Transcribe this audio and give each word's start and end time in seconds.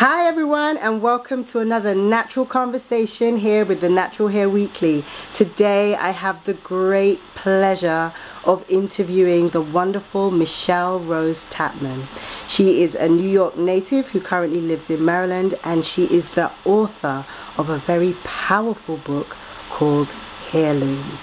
Hi 0.00 0.26
everyone 0.26 0.78
and 0.78 1.02
welcome 1.02 1.44
to 1.52 1.58
another 1.58 1.94
natural 1.94 2.46
conversation 2.46 3.36
here 3.36 3.66
with 3.66 3.82
the 3.82 3.90
Natural 3.90 4.28
Hair 4.28 4.48
Weekly. 4.48 5.04
Today 5.34 5.94
I 5.94 6.08
have 6.12 6.42
the 6.46 6.54
great 6.54 7.20
pleasure 7.34 8.10
of 8.44 8.64
interviewing 8.70 9.50
the 9.50 9.60
wonderful 9.60 10.30
Michelle 10.30 11.00
Rose 11.00 11.44
Tapman. 11.50 12.06
She 12.48 12.82
is 12.82 12.94
a 12.94 13.10
New 13.10 13.28
York 13.28 13.58
native 13.58 14.08
who 14.08 14.22
currently 14.22 14.62
lives 14.62 14.88
in 14.88 15.04
Maryland 15.04 15.58
and 15.64 15.84
she 15.84 16.04
is 16.04 16.30
the 16.30 16.50
author 16.64 17.26
of 17.58 17.68
a 17.68 17.76
very 17.76 18.14
powerful 18.24 18.96
book 18.96 19.36
called 19.68 20.12
Hairlooms. 20.50 21.20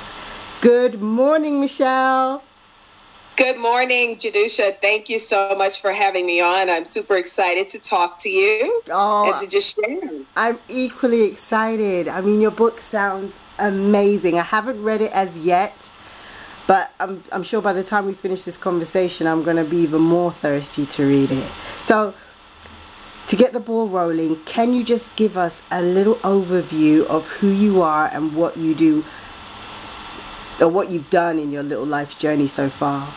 Good 0.61 1.01
morning 1.01 1.59
Michelle. 1.59 2.43
Good 3.37 3.59
morning, 3.59 4.15
Jadusha. 4.15 4.81
Thank 4.81 5.09
you 5.09 5.19
so 5.19 5.55
much 5.55 5.79
for 5.79 5.91
having 5.91 6.25
me 6.25 6.41
on. 6.41 6.71
I'm 6.71 6.85
super 6.85 7.17
excited 7.17 7.67
to 7.69 7.77
talk 7.77 8.17
to 8.21 8.31
you 8.31 8.81
oh, 8.89 9.29
and 9.29 9.39
to 9.39 9.45
just 9.45 9.75
share. 9.75 10.09
I'm 10.35 10.57
equally 10.67 11.21
excited. 11.21 12.07
I 12.07 12.21
mean, 12.21 12.41
your 12.41 12.49
book 12.49 12.81
sounds 12.81 13.37
amazing. 13.59 14.39
I 14.39 14.41
haven't 14.41 14.81
read 14.81 15.01
it 15.01 15.11
as 15.11 15.37
yet, 15.37 15.75
but 16.65 16.91
I'm, 16.99 17.23
I'm 17.31 17.43
sure 17.43 17.61
by 17.61 17.73
the 17.73 17.83
time 17.83 18.07
we 18.07 18.15
finish 18.15 18.41
this 18.41 18.57
conversation, 18.57 19.27
I'm 19.27 19.43
going 19.43 19.57
to 19.57 19.65
be 19.65 19.77
even 19.77 20.01
more 20.01 20.31
thirsty 20.31 20.87
to 20.87 21.07
read 21.07 21.29
it. 21.29 21.47
So, 21.83 22.15
to 23.27 23.35
get 23.35 23.53
the 23.53 23.59
ball 23.59 23.87
rolling, 23.87 24.37
can 24.45 24.73
you 24.73 24.83
just 24.83 25.15
give 25.15 25.37
us 25.37 25.61
a 25.69 25.83
little 25.83 26.15
overview 26.15 27.05
of 27.05 27.27
who 27.27 27.49
you 27.49 27.83
are 27.83 28.07
and 28.07 28.35
what 28.35 28.57
you 28.57 28.73
do, 28.73 29.05
or 30.59 30.69
what 30.69 30.89
you've 30.89 31.11
done 31.11 31.37
in 31.37 31.51
your 31.51 31.61
little 31.61 31.85
life 31.85 32.17
journey 32.17 32.47
so 32.47 32.67
far? 32.71 33.13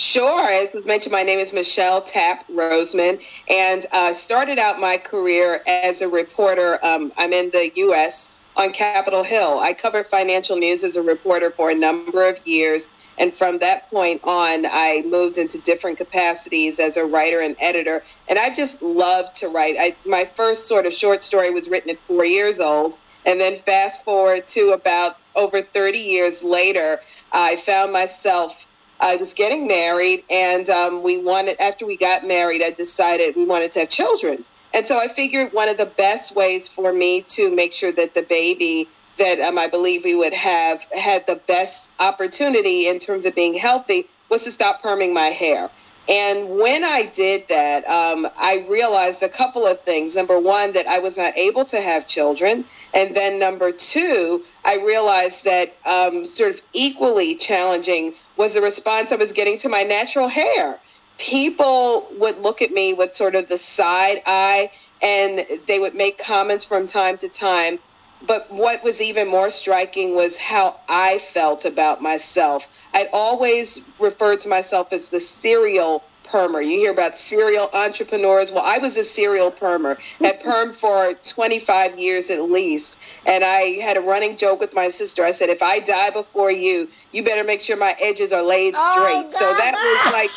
Sure. 0.00 0.48
As 0.48 0.70
mentioned, 0.86 1.12
my 1.12 1.24
name 1.24 1.38
is 1.38 1.52
Michelle 1.52 2.00
Tapp 2.00 2.48
Roseman, 2.48 3.20
and 3.50 3.84
uh, 3.92 4.14
started 4.14 4.58
out 4.58 4.80
my 4.80 4.96
career 4.96 5.62
as 5.66 6.00
a 6.00 6.08
reporter. 6.08 6.82
Um, 6.82 7.12
I'm 7.18 7.34
in 7.34 7.50
the 7.50 7.70
U.S. 7.76 8.32
on 8.56 8.72
Capitol 8.72 9.22
Hill. 9.22 9.58
I 9.58 9.74
covered 9.74 10.06
financial 10.06 10.56
news 10.56 10.84
as 10.84 10.96
a 10.96 11.02
reporter 11.02 11.50
for 11.50 11.68
a 11.68 11.74
number 11.74 12.26
of 12.26 12.44
years, 12.46 12.88
and 13.18 13.34
from 13.34 13.58
that 13.58 13.90
point 13.90 14.22
on, 14.24 14.64
I 14.64 15.02
moved 15.04 15.36
into 15.36 15.58
different 15.58 15.98
capacities 15.98 16.78
as 16.80 16.96
a 16.96 17.04
writer 17.04 17.40
and 17.40 17.54
editor. 17.60 18.02
And 18.26 18.38
I 18.38 18.54
just 18.54 18.80
loved 18.80 19.34
to 19.40 19.48
write. 19.48 19.76
I, 19.78 19.94
my 20.06 20.24
first 20.34 20.66
sort 20.66 20.86
of 20.86 20.94
short 20.94 21.22
story 21.22 21.50
was 21.50 21.68
written 21.68 21.90
at 21.90 21.98
four 22.08 22.24
years 22.24 22.58
old, 22.58 22.96
and 23.26 23.38
then 23.38 23.58
fast 23.58 24.02
forward 24.02 24.46
to 24.48 24.70
about 24.70 25.18
over 25.36 25.60
30 25.60 25.98
years 25.98 26.42
later, 26.42 27.02
I 27.32 27.56
found 27.56 27.92
myself 27.92 28.66
I 29.00 29.16
was 29.16 29.34
getting 29.34 29.66
married, 29.66 30.24
and 30.28 30.68
um, 30.68 31.02
we 31.02 31.16
wanted, 31.16 31.60
after 31.60 31.86
we 31.86 31.96
got 31.96 32.26
married, 32.26 32.62
I 32.62 32.70
decided 32.70 33.36
we 33.36 33.44
wanted 33.44 33.72
to 33.72 33.80
have 33.80 33.88
children. 33.88 34.44
And 34.72 34.86
so 34.86 34.98
I 34.98 35.08
figured 35.08 35.52
one 35.52 35.68
of 35.68 35.78
the 35.78 35.86
best 35.86 36.34
ways 36.36 36.68
for 36.68 36.92
me 36.92 37.22
to 37.22 37.50
make 37.50 37.72
sure 37.72 37.92
that 37.92 38.14
the 38.14 38.22
baby 38.22 38.88
that 39.16 39.40
um, 39.40 39.58
I 39.58 39.66
believe 39.66 40.04
we 40.04 40.14
would 40.14 40.32
have 40.32 40.82
had 40.92 41.26
the 41.26 41.36
best 41.36 41.90
opportunity 42.00 42.88
in 42.88 42.98
terms 42.98 43.26
of 43.26 43.34
being 43.34 43.52
healthy 43.54 44.08
was 44.30 44.44
to 44.44 44.50
stop 44.50 44.82
perming 44.82 45.12
my 45.12 45.26
hair. 45.26 45.70
And 46.08 46.58
when 46.58 46.82
I 46.82 47.04
did 47.04 47.46
that, 47.48 47.86
um, 47.86 48.26
I 48.36 48.66
realized 48.68 49.22
a 49.22 49.28
couple 49.28 49.66
of 49.66 49.82
things. 49.82 50.16
Number 50.16 50.38
one, 50.40 50.72
that 50.72 50.86
I 50.86 50.98
was 50.98 51.16
not 51.18 51.36
able 51.36 51.64
to 51.66 51.80
have 51.80 52.06
children. 52.06 52.64
And 52.94 53.14
then 53.14 53.38
number 53.38 53.70
two, 53.70 54.44
I 54.64 54.78
realized 54.78 55.44
that 55.44 55.76
um, 55.84 56.24
sort 56.24 56.50
of 56.54 56.62
equally 56.72 57.34
challenging 57.34 58.14
was 58.40 58.54
the 58.54 58.62
response 58.62 59.12
I 59.12 59.16
was 59.16 59.32
getting 59.32 59.58
to 59.58 59.68
my 59.68 59.82
natural 59.82 60.26
hair. 60.26 60.80
People 61.18 62.08
would 62.18 62.38
look 62.38 62.62
at 62.62 62.72
me 62.72 62.94
with 62.94 63.14
sort 63.14 63.34
of 63.34 63.50
the 63.50 63.58
side 63.58 64.22
eye 64.24 64.70
and 65.02 65.46
they 65.66 65.78
would 65.78 65.94
make 65.94 66.16
comments 66.16 66.64
from 66.64 66.86
time 66.86 67.18
to 67.18 67.28
time. 67.28 67.78
But 68.26 68.50
what 68.50 68.82
was 68.82 69.02
even 69.02 69.28
more 69.28 69.50
striking 69.50 70.14
was 70.14 70.38
how 70.38 70.80
I 70.88 71.18
felt 71.18 71.66
about 71.66 72.00
myself. 72.00 72.66
I'd 72.94 73.10
always 73.12 73.82
referred 73.98 74.38
to 74.38 74.48
myself 74.48 74.90
as 74.94 75.08
the 75.08 75.20
serial 75.20 76.02
permer. 76.30 76.60
You 76.60 76.76
hear 76.78 76.92
about 76.92 77.18
serial 77.18 77.68
entrepreneurs. 77.72 78.52
Well, 78.52 78.64
I 78.64 78.78
was 78.78 78.96
a 78.96 79.04
serial 79.04 79.50
permer. 79.50 79.98
Had 80.20 80.40
permed 80.44 80.74
for 80.74 81.14
25 81.24 81.98
years 81.98 82.30
at 82.30 82.42
least. 82.50 82.98
And 83.26 83.44
I 83.44 83.80
had 83.80 83.96
a 83.96 84.00
running 84.00 84.36
joke 84.36 84.60
with 84.60 84.74
my 84.74 84.88
sister. 84.88 85.24
I 85.24 85.32
said, 85.32 85.48
if 85.48 85.62
I 85.62 85.80
die 85.80 86.10
before 86.10 86.50
you, 86.50 86.88
you 87.12 87.22
better 87.22 87.44
make 87.44 87.60
sure 87.60 87.76
my 87.76 87.96
edges 88.00 88.32
are 88.32 88.42
laid 88.42 88.74
oh, 88.76 88.92
straight. 88.92 89.26
Oh, 89.26 89.30
so 89.30 89.54
that 89.56 89.74
was 89.74 90.12
like 90.12 90.30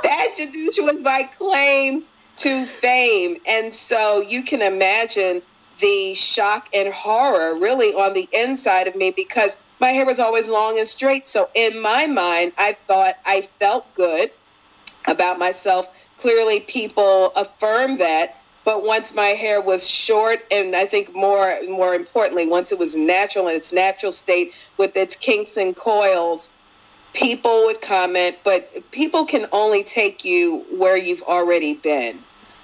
that 0.02 0.34
was 0.78 1.02
my 1.02 1.24
claim 1.36 2.04
to 2.38 2.66
fame. 2.66 3.36
And 3.46 3.72
so 3.72 4.22
you 4.22 4.42
can 4.42 4.62
imagine 4.62 5.42
the 5.80 6.14
shock 6.14 6.68
and 6.72 6.92
horror 6.92 7.56
really 7.58 7.94
on 7.94 8.12
the 8.12 8.28
inside 8.32 8.86
of 8.86 8.96
me 8.96 9.10
because 9.10 9.56
my 9.80 9.90
hair 9.90 10.04
was 10.04 10.18
always 10.18 10.48
long 10.48 10.78
and 10.78 10.86
straight. 10.86 11.26
So 11.26 11.48
in 11.54 11.80
my 11.80 12.06
mind, 12.06 12.52
I 12.58 12.76
thought 12.86 13.16
I 13.24 13.48
felt 13.58 13.92
good 13.94 14.30
about 15.06 15.38
myself. 15.38 15.88
Clearly, 16.18 16.60
people 16.60 17.32
affirm 17.34 17.98
that. 17.98 18.36
But 18.62 18.84
once 18.84 19.14
my 19.14 19.28
hair 19.28 19.60
was 19.60 19.88
short, 19.88 20.44
and 20.50 20.76
I 20.76 20.84
think 20.84 21.14
more 21.14 21.56
more 21.66 21.94
importantly, 21.94 22.46
once 22.46 22.72
it 22.72 22.78
was 22.78 22.94
natural 22.94 23.48
in 23.48 23.56
its 23.56 23.72
natural 23.72 24.12
state 24.12 24.52
with 24.76 24.96
its 24.96 25.16
kinks 25.16 25.56
and 25.56 25.74
coils, 25.74 26.50
people 27.14 27.64
would 27.64 27.80
comment. 27.80 28.36
But 28.44 28.90
people 28.90 29.24
can 29.24 29.46
only 29.50 29.82
take 29.82 30.26
you 30.26 30.66
where 30.70 30.96
you've 30.96 31.22
already 31.22 31.72
been. 31.72 32.22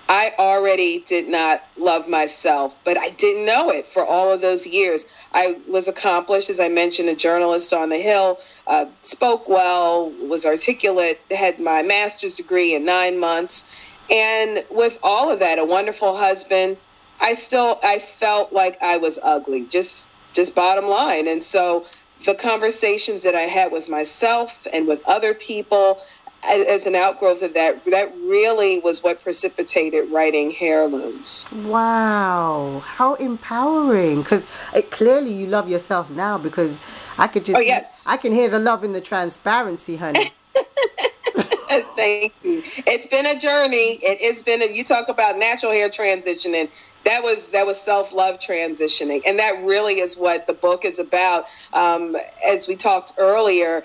I 0.09 0.33
already 0.39 1.01
did 1.01 1.29
not 1.29 1.65
love 1.77 2.09
myself, 2.09 2.77
but 2.85 2.97
I 2.97 3.11
didn't 3.11 3.45
know 3.45 3.71
it 3.71 3.89
for 3.89 4.05
all 4.05 4.31
of 4.31 4.41
those 4.41 4.67
years. 4.67 5.05
I 5.33 5.59
was 5.67 5.89
accomplished, 5.89 6.49
as 6.49 6.61
I 6.61 6.69
mentioned, 6.69 7.09
a 7.09 7.17
journalist 7.17 7.73
on 7.73 7.89
the 7.89 7.99
Hill, 7.99 8.39
uh, 8.69 8.87
spoke 9.03 9.49
well, 9.49 10.11
was 10.11 10.47
articulate, 10.47 11.21
had 11.31 11.59
my 11.59 11.83
master's 11.83 12.37
degree 12.37 12.75
in 12.75 12.85
nine 12.85 13.19
months. 13.19 13.65
And 14.09 14.65
with 14.71 14.99
all 15.03 15.31
of 15.31 15.41
that, 15.41 15.59
a 15.59 15.65
wonderful 15.65 16.17
husband, 16.17 16.77
I 17.21 17.33
still 17.33 17.81
I 17.83 17.99
felt 17.99 18.53
like 18.53 18.81
I 18.83 18.99
was 18.99 19.19
ugly, 19.23 19.63
just 19.63 20.09
just 20.35 20.55
bottom 20.55 20.87
line. 20.87 21.27
And 21.27 21.43
so 21.43 21.87
the 22.25 22.35
conversations 22.35 23.23
that 23.23 23.35
I 23.35 23.43
had 23.43 23.73
with 23.73 23.89
myself 23.89 24.67
and 24.73 24.87
with 24.87 25.01
other 25.07 25.35
people, 25.35 26.01
as 26.45 26.87
an 26.87 26.95
outgrowth 26.95 27.43
of 27.43 27.55
that, 27.55 27.85
that 27.87 28.15
really 28.19 28.79
was 28.79 29.03
what 29.03 29.23
precipitated 29.23 30.11
writing 30.11 30.51
Hairlooms. 30.51 31.47
Wow, 31.53 32.83
how 32.85 33.15
empowering! 33.15 34.23
Because 34.23 34.45
clearly 34.91 35.33
you 35.33 35.47
love 35.47 35.69
yourself 35.69 36.11
now. 36.11 36.39
Because 36.39 36.79
I 37.19 37.27
could 37.27 37.45
just, 37.45 37.57
oh 37.57 37.61
yes, 37.61 38.05
I 38.07 38.17
can 38.17 38.33
hear 38.33 38.49
the 38.49 38.59
love 38.59 38.85
in 38.85 38.93
the 38.93 39.01
transparency, 39.01 39.97
honey. 39.97 40.33
Thank 41.97 42.33
you. 42.43 42.63
It's 42.87 43.07
been 43.07 43.27
a 43.27 43.39
journey. 43.39 43.99
It, 44.03 44.21
has 44.21 44.43
been. 44.43 44.63
A, 44.63 44.73
you 44.73 44.85
talk 44.85 45.09
about 45.09 45.39
natural 45.39 45.73
hair 45.73 45.89
transitioning. 45.89 46.71
That 47.05 47.23
was 47.23 47.49
that 47.49 47.67
was 47.67 47.81
self 47.81 48.13
love 48.13 48.39
transitioning, 48.39 49.23
and 49.27 49.39
that 49.39 49.63
really 49.65 50.01
is 50.01 50.17
what 50.17 50.47
the 50.47 50.53
book 50.53 50.85
is 50.85 50.99
about. 50.99 51.47
Um, 51.73 52.17
as 52.47 52.69
we 52.69 52.77
talked 52.77 53.13
earlier, 53.19 53.85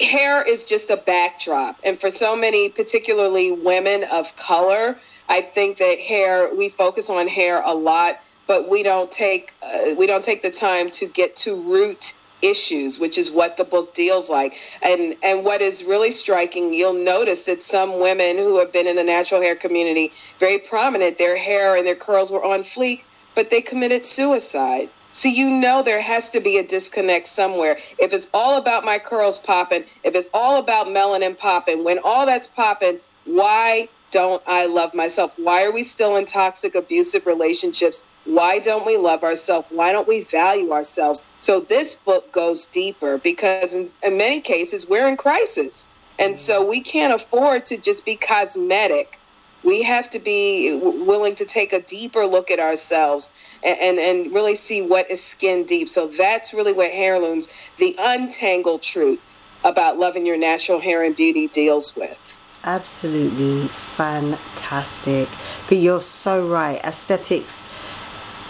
hair 0.00 0.42
is 0.42 0.64
just 0.64 0.90
a 0.90 0.96
backdrop. 0.96 1.78
And 1.84 2.00
for 2.00 2.10
so 2.10 2.34
many, 2.34 2.68
particularly 2.68 3.52
women 3.52 4.04
of 4.12 4.34
color, 4.36 4.96
I 5.28 5.42
think 5.42 5.78
that 5.78 5.98
hair, 5.98 6.54
we 6.54 6.68
focus 6.68 7.10
on 7.10 7.28
hair 7.28 7.62
a 7.64 7.74
lot, 7.74 8.20
but 8.46 8.68
we 8.68 8.82
don't 8.82 9.12
take 9.12 9.52
uh, 9.62 9.94
we 9.94 10.06
don't 10.06 10.22
take 10.22 10.42
the 10.42 10.50
time 10.50 10.90
to 10.90 11.06
get 11.06 11.36
to 11.36 11.60
root 11.60 12.14
issues, 12.40 12.98
which 12.98 13.18
is 13.18 13.30
what 13.30 13.56
the 13.56 13.64
book 13.64 13.94
deals 13.94 14.30
like. 14.30 14.58
And 14.82 15.16
and 15.22 15.44
what 15.44 15.60
is 15.60 15.84
really 15.84 16.10
striking, 16.10 16.72
you'll 16.72 16.94
notice 16.94 17.44
that 17.44 17.62
some 17.62 18.00
women 18.00 18.38
who 18.38 18.58
have 18.58 18.72
been 18.72 18.86
in 18.86 18.96
the 18.96 19.04
natural 19.04 19.42
hair 19.42 19.54
community, 19.54 20.12
very 20.40 20.58
prominent, 20.58 21.18
their 21.18 21.36
hair 21.36 21.76
and 21.76 21.86
their 21.86 21.96
curls 21.96 22.30
were 22.30 22.44
on 22.44 22.62
fleek, 22.62 23.02
but 23.34 23.50
they 23.50 23.60
committed 23.60 24.06
suicide. 24.06 24.88
So 25.18 25.28
you 25.28 25.50
know 25.50 25.82
there 25.82 26.00
has 26.00 26.28
to 26.28 26.38
be 26.38 26.58
a 26.58 26.62
disconnect 26.62 27.26
somewhere. 27.26 27.76
If 27.98 28.12
it's 28.12 28.28
all 28.32 28.56
about 28.56 28.84
my 28.84 29.00
curls 29.00 29.36
popping, 29.36 29.82
if 30.04 30.14
it's 30.14 30.30
all 30.32 30.58
about 30.60 30.86
melanin 30.86 31.36
popping, 31.36 31.82
when 31.82 31.98
all 31.98 32.24
that's 32.24 32.46
popping, 32.46 33.00
why 33.24 33.88
don't 34.12 34.40
I 34.46 34.66
love 34.66 34.94
myself? 34.94 35.32
Why 35.36 35.64
are 35.64 35.72
we 35.72 35.82
still 35.82 36.14
in 36.14 36.24
toxic, 36.24 36.76
abusive 36.76 37.26
relationships? 37.26 38.00
Why 38.26 38.60
don't 38.60 38.86
we 38.86 38.96
love 38.96 39.24
ourselves? 39.24 39.66
Why 39.70 39.90
don't 39.90 40.06
we 40.06 40.20
value 40.20 40.70
ourselves? 40.70 41.24
So 41.40 41.62
this 41.62 41.96
book 41.96 42.30
goes 42.30 42.66
deeper 42.66 43.18
because 43.18 43.74
in, 43.74 43.90
in 44.04 44.18
many 44.18 44.40
cases 44.40 44.88
we're 44.88 45.08
in 45.08 45.16
crisis. 45.16 45.84
And 46.20 46.38
so 46.38 46.62
mm. 46.62 46.68
we 46.68 46.80
can't 46.80 47.12
afford 47.12 47.66
to 47.66 47.76
just 47.76 48.04
be 48.04 48.14
cosmetic 48.14 49.18
we 49.64 49.82
have 49.82 50.08
to 50.10 50.18
be 50.18 50.74
willing 50.76 51.34
to 51.36 51.44
take 51.44 51.72
a 51.72 51.80
deeper 51.80 52.26
look 52.26 52.50
at 52.50 52.60
ourselves 52.60 53.30
and, 53.62 53.78
and, 53.80 53.98
and 53.98 54.34
really 54.34 54.54
see 54.54 54.82
what 54.82 55.10
is 55.10 55.22
skin 55.22 55.64
deep. 55.64 55.88
So 55.88 56.08
that's 56.08 56.52
really 56.52 56.72
what 56.72 56.90
Hairlooms, 56.90 57.48
the 57.78 57.96
untangled 57.98 58.82
truth 58.82 59.20
about 59.64 59.98
loving 59.98 60.24
your 60.26 60.36
natural 60.36 60.80
hair 60.80 61.02
and 61.02 61.16
beauty, 61.16 61.48
deals 61.48 61.96
with. 61.96 62.18
absolutely 62.64 63.68
fantastic. 63.68 65.28
But 65.68 65.78
you're 65.78 66.02
so 66.02 66.46
right. 66.46 66.80
Aesthetics, 66.84 67.66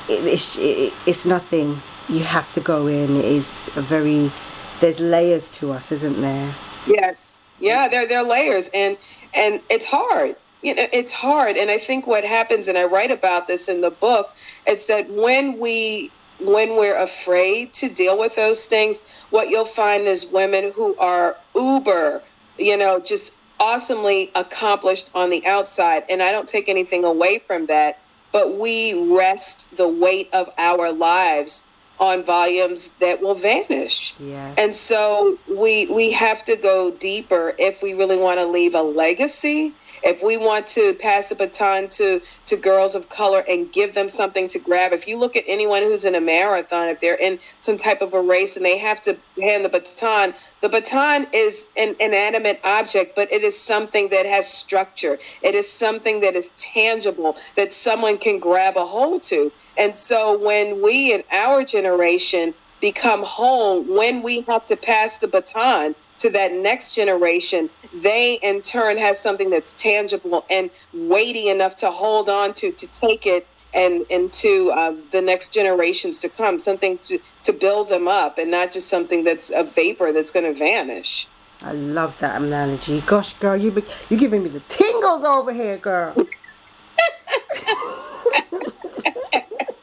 it, 0.08 0.24
it's, 0.24 0.56
it, 0.58 0.92
it's 1.06 1.24
nothing. 1.24 1.80
You 2.08 2.20
have 2.20 2.52
to 2.54 2.60
go 2.60 2.86
in. 2.86 3.16
It 3.16 3.24
is 3.24 3.70
a 3.76 3.82
very, 3.82 4.32
there's 4.80 5.00
layers 5.00 5.48
to 5.50 5.72
us, 5.72 5.92
isn't 5.92 6.20
there? 6.20 6.54
Yes. 6.86 7.38
Yeah, 7.60 7.88
there, 7.88 8.06
there 8.06 8.18
are 8.18 8.24
layers. 8.24 8.70
And, 8.72 8.96
and 9.34 9.60
it's 9.68 9.86
hard. 9.86 10.36
You 10.62 10.74
know, 10.74 10.88
it's 10.92 11.12
hard. 11.12 11.56
And 11.56 11.70
I 11.70 11.78
think 11.78 12.06
what 12.06 12.24
happens, 12.24 12.66
and 12.66 12.76
I 12.76 12.84
write 12.84 13.10
about 13.10 13.46
this 13.46 13.68
in 13.68 13.80
the 13.80 13.90
book, 13.90 14.32
is 14.68 14.86
that 14.86 15.10
when 15.10 15.58
we 15.58 16.10
when 16.40 16.76
we're 16.76 16.96
afraid 16.96 17.72
to 17.72 17.88
deal 17.88 18.16
with 18.16 18.36
those 18.36 18.66
things, 18.66 19.00
what 19.30 19.50
you'll 19.50 19.64
find 19.64 20.06
is 20.06 20.26
women 20.26 20.72
who 20.72 20.94
are 20.96 21.36
uber, 21.54 22.22
you 22.58 22.76
know, 22.76 23.00
just 23.00 23.34
awesomely 23.58 24.30
accomplished 24.36 25.10
on 25.14 25.30
the 25.30 25.44
outside. 25.46 26.04
And 26.08 26.22
I 26.22 26.30
don't 26.30 26.46
take 26.46 26.68
anything 26.68 27.04
away 27.04 27.40
from 27.40 27.66
that, 27.66 27.98
but 28.30 28.56
we 28.56 28.94
rest 29.16 29.76
the 29.76 29.88
weight 29.88 30.28
of 30.32 30.48
our 30.58 30.92
lives 30.92 31.64
on 31.98 32.22
volumes 32.22 32.92
that 33.00 33.20
will 33.20 33.34
vanish. 33.34 34.14
Yes. 34.20 34.54
And 34.56 34.74
so 34.74 35.38
we 35.48 35.86
we 35.86 36.12
have 36.12 36.44
to 36.44 36.56
go 36.56 36.92
deeper 36.92 37.54
if 37.58 37.82
we 37.82 37.94
really 37.94 38.16
want 38.16 38.38
to 38.38 38.46
leave 38.46 38.74
a 38.76 38.82
legacy 38.82 39.72
if 40.02 40.22
we 40.22 40.36
want 40.36 40.66
to 40.66 40.94
pass 40.94 41.30
a 41.30 41.34
baton 41.34 41.88
to 41.88 42.20
to 42.46 42.56
girls 42.56 42.94
of 42.94 43.08
color 43.08 43.44
and 43.48 43.72
give 43.72 43.94
them 43.94 44.08
something 44.08 44.48
to 44.48 44.58
grab 44.58 44.92
if 44.92 45.06
you 45.08 45.16
look 45.16 45.36
at 45.36 45.44
anyone 45.46 45.82
who's 45.82 46.04
in 46.04 46.14
a 46.14 46.20
marathon 46.20 46.88
if 46.88 47.00
they're 47.00 47.14
in 47.14 47.38
some 47.60 47.76
type 47.76 48.02
of 48.02 48.14
a 48.14 48.20
race 48.20 48.56
and 48.56 48.64
they 48.64 48.78
have 48.78 49.00
to 49.02 49.16
hand 49.40 49.64
the 49.64 49.68
baton 49.68 50.34
the 50.60 50.68
baton 50.68 51.26
is 51.32 51.66
an 51.76 51.94
inanimate 52.00 52.60
object 52.64 53.14
but 53.14 53.30
it 53.32 53.42
is 53.42 53.58
something 53.58 54.08
that 54.08 54.26
has 54.26 54.46
structure. 54.46 55.18
It 55.42 55.54
is 55.54 55.70
something 55.70 56.20
that 56.20 56.34
is 56.34 56.50
tangible 56.56 57.36
that 57.56 57.72
someone 57.72 58.18
can 58.18 58.38
grab 58.38 58.76
a 58.76 58.84
hold 58.84 59.22
to. 59.24 59.52
And 59.76 59.94
so 59.94 60.38
when 60.38 60.82
we 60.82 61.12
in 61.12 61.24
our 61.30 61.64
generation 61.64 62.54
become 62.80 63.22
whole 63.22 63.82
when 63.82 64.22
we 64.22 64.42
have 64.42 64.64
to 64.66 64.76
pass 64.76 65.18
the 65.18 65.26
baton 65.26 65.96
to 66.18 66.30
that 66.30 66.52
next 66.52 66.94
generation, 66.94 67.70
they 67.94 68.34
in 68.34 68.62
turn 68.62 68.98
have 68.98 69.16
something 69.16 69.50
that's 69.50 69.72
tangible 69.72 70.44
and 70.50 70.70
weighty 70.92 71.48
enough 71.48 71.76
to 71.76 71.90
hold 71.90 72.28
on 72.28 72.54
to, 72.54 72.72
to 72.72 72.86
take 72.86 73.26
it 73.26 73.46
and 73.74 74.06
into 74.08 74.70
uh, 74.70 74.94
the 75.12 75.20
next 75.20 75.52
generations 75.52 76.20
to 76.20 76.28
come, 76.28 76.58
something 76.58 76.98
to, 76.98 77.18
to 77.42 77.52
build 77.52 77.88
them 77.88 78.08
up 78.08 78.38
and 78.38 78.50
not 78.50 78.72
just 78.72 78.88
something 78.88 79.24
that's 79.24 79.50
a 79.50 79.62
vapor 79.62 80.12
that's 80.12 80.30
going 80.30 80.46
to 80.46 80.58
vanish. 80.58 81.28
I 81.60 81.72
love 81.72 82.16
that 82.20 82.40
analogy. 82.40 83.00
Gosh, 83.02 83.34
girl, 83.34 83.56
you 83.56 83.70
be, 83.70 83.82
you're 84.08 84.20
giving 84.20 84.42
me 84.44 84.48
the 84.48 84.60
tingles 84.68 85.24
over 85.24 85.52
here, 85.52 85.76
girl. 85.76 86.14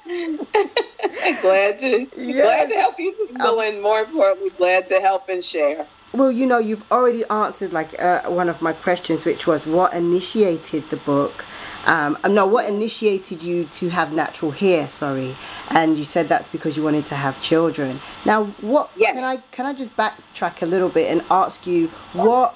glad 1.42 1.80
to 1.80 2.08
yes. 2.16 2.44
glad 2.44 2.70
to 2.70 2.76
help 2.76 3.00
you 3.00 3.30
go 3.38 3.60
and 3.62 3.82
more 3.82 4.02
importantly 4.02 4.50
glad 4.52 4.88
to 4.88 5.00
help 5.00 5.30
and 5.30 5.44
share 5.44 5.86
well, 6.16 6.32
you 6.32 6.46
know, 6.46 6.58
you've 6.58 6.90
already 6.92 7.26
answered 7.26 7.74
like 7.74 8.00
uh, 8.00 8.24
one 8.24 8.50
of 8.50 8.62
my 8.62 8.74
questions, 8.74 9.26
which 9.26 9.48
was 9.48 9.66
what 9.66 9.94
initiated 9.94 10.90
the 10.90 10.98
book. 10.98 11.46
Um, 11.86 12.18
uh, 12.24 12.30
no, 12.30 12.48
what 12.48 12.68
initiated 12.68 13.44
you 13.44 13.66
to 13.66 13.90
have 13.90 14.12
natural 14.12 14.52
hair? 14.52 14.90
Sorry, 14.90 15.36
and 15.70 15.98
you 15.98 16.06
said 16.06 16.28
that's 16.28 16.48
because 16.48 16.76
you 16.76 16.84
wanted 16.84 17.06
to 17.08 17.16
have 17.16 17.42
children. 17.42 18.00
Now, 18.26 18.46
what 18.62 18.90
yes. 18.96 19.14
can 19.14 19.24
I 19.24 19.38
can 19.52 19.66
I 19.66 19.74
just 19.74 19.96
backtrack 19.96 20.62
a 20.62 20.66
little 20.66 20.90
bit 20.90 21.12
and 21.12 21.24
ask 21.30 21.68
you 21.68 21.90
what 22.14 22.56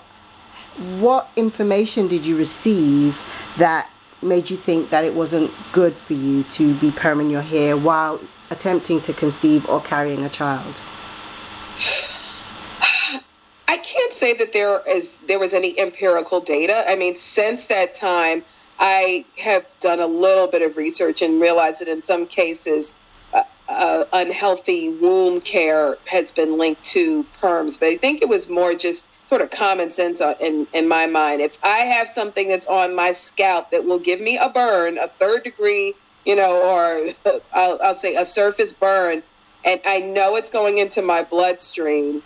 what 1.00 1.30
information 1.36 2.08
did 2.08 2.26
you 2.26 2.38
receive 2.38 3.20
that 3.58 3.90
made 4.22 4.50
you 4.50 4.58
think 4.58 4.90
that 4.90 5.04
it 5.04 5.14
wasn't 5.14 5.52
good 5.72 5.96
for 5.96 6.14
you 6.14 6.44
to 6.44 6.74
be 6.76 6.92
perming 6.92 7.30
your 7.30 7.42
hair 7.42 7.78
while 7.78 8.20
attempting 8.50 9.02
to 9.02 9.14
conceive 9.14 9.68
or 9.70 9.82
carrying 9.82 10.24
a 10.24 10.30
child? 10.30 10.76
I 13.68 13.78
can't 13.78 14.09
say 14.20 14.34
that 14.34 14.52
there 14.52 14.82
is 14.88 15.20
there 15.20 15.40
was 15.40 15.54
any 15.54 15.80
empirical 15.80 16.42
data. 16.42 16.84
I 16.88 16.96
mean, 16.96 17.16
since 17.16 17.66
that 17.68 17.96
time, 17.96 18.44
I 18.78 19.26
have 19.38 19.66
done 19.80 20.00
a 20.00 20.08
little 20.08 20.48
bit 20.48 20.62
of 20.62 20.78
research 20.78 21.22
and 21.22 21.42
realized 21.42 21.82
that 21.82 21.88
in 21.88 22.02
some 22.02 22.28
cases, 22.28 22.96
uh, 23.34 23.44
uh, 23.68 24.06
unhealthy 24.14 24.90
womb 24.90 25.42
care 25.42 25.98
has 26.08 26.32
been 26.32 26.58
linked 26.58 26.84
to 26.84 27.24
perms. 27.42 27.80
But 27.80 27.90
I 27.90 27.98
think 27.98 28.22
it 28.22 28.30
was 28.30 28.50
more 28.50 28.74
just 28.74 29.08
sort 29.30 29.42
of 29.42 29.50
common 29.52 29.90
sense 29.90 30.22
uh, 30.22 30.36
in 30.42 30.68
in 30.74 30.88
my 30.88 31.08
mind. 31.08 31.42
If 31.42 31.58
I 31.64 31.80
have 31.80 32.10
something 32.10 32.50
that's 32.50 32.68
on 32.68 32.96
my 32.96 33.14
scalp 33.14 33.72
that 33.72 33.86
will 33.86 34.00
give 34.00 34.20
me 34.20 34.38
a 34.38 34.50
burn, 34.50 34.98
a 34.98 35.08
third 35.08 35.44
degree, 35.44 35.96
you 36.26 36.36
know, 36.36 36.62
or 36.62 37.40
I'll, 37.54 37.80
I'll 37.82 37.96
say 37.96 38.16
a 38.16 38.26
surface 38.26 38.74
burn, 38.74 39.24
and 39.64 39.80
I 39.86 40.00
know 40.00 40.36
it's 40.36 40.50
going 40.50 40.78
into 40.78 41.02
my 41.02 41.24
bloodstream 41.24 42.22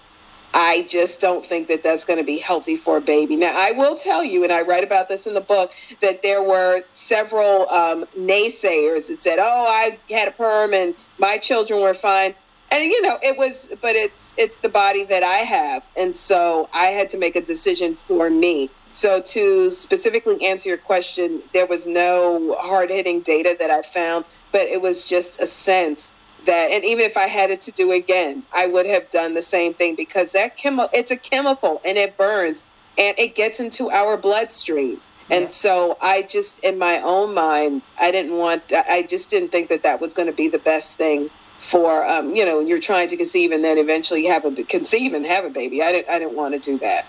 I 0.54 0.84
just 0.84 1.20
don't 1.20 1.46
think 1.46 1.68
that 1.70 1.82
that's 1.82 2.06
going 2.06 2.20
to 2.20 2.24
be 2.26 2.38
healthy 2.38 2.78
for 2.78 2.98
a 2.98 3.02
baby. 3.02 3.36
Now, 3.36 3.54
I 3.56 3.72
will 3.72 3.96
tell 3.96 4.24
you, 4.24 4.44
and 4.44 4.54
I 4.54 4.62
write 4.62 4.84
about 4.84 5.10
this 5.10 5.26
in 5.26 5.34
the 5.34 5.42
book, 5.42 5.72
that 6.02 6.22
there 6.22 6.44
were 6.44 6.84
several 6.92 7.68
um, 7.70 8.06
naysayers 8.18 9.08
that 9.08 9.24
said, 9.24 9.40
"Oh, 9.40 9.66
I 9.68 9.98
had 10.10 10.28
a 10.28 10.32
perm 10.32 10.74
and 10.74 10.94
my 11.18 11.38
children 11.38 11.82
were 11.82 11.96
fine." 11.96 12.36
And 12.72 12.92
you 12.92 13.02
know, 13.02 13.20
it 13.22 13.38
was, 13.38 13.74
but 13.82 13.96
it's 13.96 14.34
it's 14.38 14.60
the 14.60 14.70
body 14.70 15.04
that 15.06 15.24
I 15.24 15.40
have, 15.40 15.84
and 15.96 16.16
so 16.16 16.70
I 16.74 16.88
had 16.88 17.10
to 17.10 17.18
make 17.18 17.36
a 17.36 17.42
decision 17.42 17.98
for 18.08 18.30
me. 18.30 18.70
So 18.92 19.22
to 19.22 19.72
specifically 19.72 20.46
answer 20.46 20.70
your 20.70 20.78
question, 20.78 21.42
there 21.52 21.66
was 21.66 21.88
no 21.88 22.56
hard 22.60 22.92
hitting 22.92 23.22
data 23.22 23.56
that 23.58 23.72
I 23.72 23.82
found, 23.82 24.26
but 24.52 24.62
it 24.62 24.82
was 24.82 25.06
just 25.06 25.42
a 25.42 25.48
sense 25.48 26.12
that 26.46 26.72
and 26.72 26.84
even 26.84 27.06
if 27.06 27.18
I 27.18 27.28
had 27.28 27.52
it 27.52 27.62
to 27.64 27.72
do 27.72 27.92
again, 27.92 28.44
I 28.54 28.68
would 28.68 28.86
have 28.86 29.10
done 29.10 29.34
the 29.34 29.42
same 29.42 29.74
thing 29.74 29.96
because 29.96 30.34
that 30.34 30.58
chemical 30.58 30.90
it's 30.94 31.12
a 31.12 31.18
chemical 31.18 31.82
and 31.86 31.98
it 31.98 32.18
burns 32.18 32.64
and 32.98 33.18
it 33.18 33.36
gets 33.36 33.60
into 33.60 33.90
our 33.90 34.18
bloodstream. 34.18 35.02
And 35.30 35.44
yeah. 35.44 35.50
so 35.50 35.98
I 36.02 36.22
just 36.22 36.60
in 36.60 36.78
my 36.78 37.02
own 37.02 37.34
mind, 37.34 37.82
I 38.00 38.12
didn't 38.12 38.38
want 38.38 38.72
I 38.74 39.04
just 39.04 39.30
didn't 39.30 39.50
think 39.50 39.70
that 39.70 39.84
that 39.84 40.02
was 40.02 40.14
going 40.14 40.28
to 40.28 40.34
be 40.34 40.48
the 40.48 40.60
best 40.60 40.98
thing 40.98 41.30
for 41.60 42.06
um, 42.06 42.36
you 42.36 42.46
know, 42.46 42.60
you're 42.60 42.80
trying 42.80 43.08
to 43.10 43.18
conceive 43.18 43.52
and 43.52 43.64
then 43.64 43.78
eventually 43.78 44.26
have 44.26 44.46
a 44.46 44.52
conceive 44.64 45.14
and 45.14 45.26
have 45.26 45.46
a 45.46 45.50
baby. 45.50 45.82
I 45.82 45.92
didn't 45.92 46.10
I 46.10 46.20
didn't 46.20 46.36
want 46.36 46.54
to 46.54 46.60
do 46.60 46.78
that. 46.80 47.06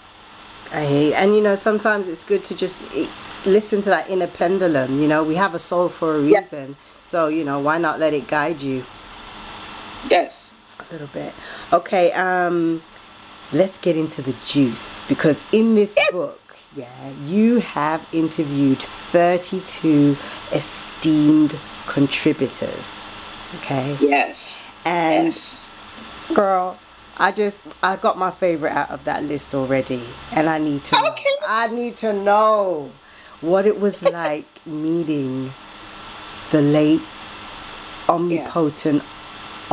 I 0.72 0.84
hate, 0.84 1.14
and 1.14 1.34
you 1.36 1.42
know, 1.42 1.56
sometimes 1.56 2.08
it's 2.08 2.24
good 2.24 2.44
to 2.46 2.54
just 2.54 2.82
listen 3.44 3.82
to 3.82 3.90
that 3.90 4.08
inner 4.08 4.26
pendulum. 4.26 5.00
You 5.00 5.08
know, 5.08 5.22
we 5.22 5.34
have 5.36 5.54
a 5.54 5.58
soul 5.58 5.88
for 5.88 6.16
a 6.16 6.20
reason. 6.20 6.70
Yeah. 6.70 6.74
So, 7.06 7.28
you 7.28 7.44
know, 7.44 7.60
why 7.60 7.78
not 7.78 8.00
let 8.00 8.12
it 8.12 8.26
guide 8.26 8.60
you? 8.60 8.84
Yes. 10.10 10.52
A 10.78 10.92
little 10.92 11.08
bit. 11.08 11.32
Okay, 11.72 12.12
um, 12.12 12.82
let's 13.52 13.78
get 13.78 13.96
into 13.96 14.22
the 14.22 14.34
juice 14.46 15.00
because 15.08 15.42
in 15.52 15.74
this 15.74 15.92
yes. 15.96 16.10
book, 16.12 16.40
yeah, 16.76 17.10
you 17.26 17.60
have 17.60 18.06
interviewed 18.12 18.80
32 19.12 20.16
esteemed 20.52 21.58
contributors. 21.86 23.12
Okay? 23.56 23.96
Yes. 24.00 24.58
And 24.84 25.26
yes. 25.26 25.64
girl, 26.34 26.78
I 27.16 27.30
just 27.30 27.56
I 27.82 27.96
got 27.96 28.18
my 28.18 28.32
favorite 28.32 28.72
out 28.72 28.90
of 28.90 29.04
that 29.04 29.22
list 29.22 29.54
already, 29.54 30.02
and 30.32 30.48
I 30.48 30.58
need 30.58 30.82
to. 30.84 30.96
Okay. 30.96 31.30
Know, 31.40 31.46
I 31.46 31.68
need 31.68 31.96
to 31.98 32.12
know 32.12 32.90
what 33.40 33.66
it 33.66 33.78
was 33.78 34.02
like 34.02 34.46
meeting 34.66 35.52
the 36.50 36.60
late, 36.60 37.02
omnipotent, 38.08 39.02
yeah 39.02 39.13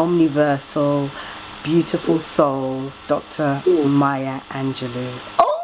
omniversal, 0.01 1.11
beautiful 1.63 2.19
soul, 2.19 2.91
Dr. 3.07 3.61
Maya 3.85 4.39
Angelou. 4.49 5.13
Oh! 5.37 5.59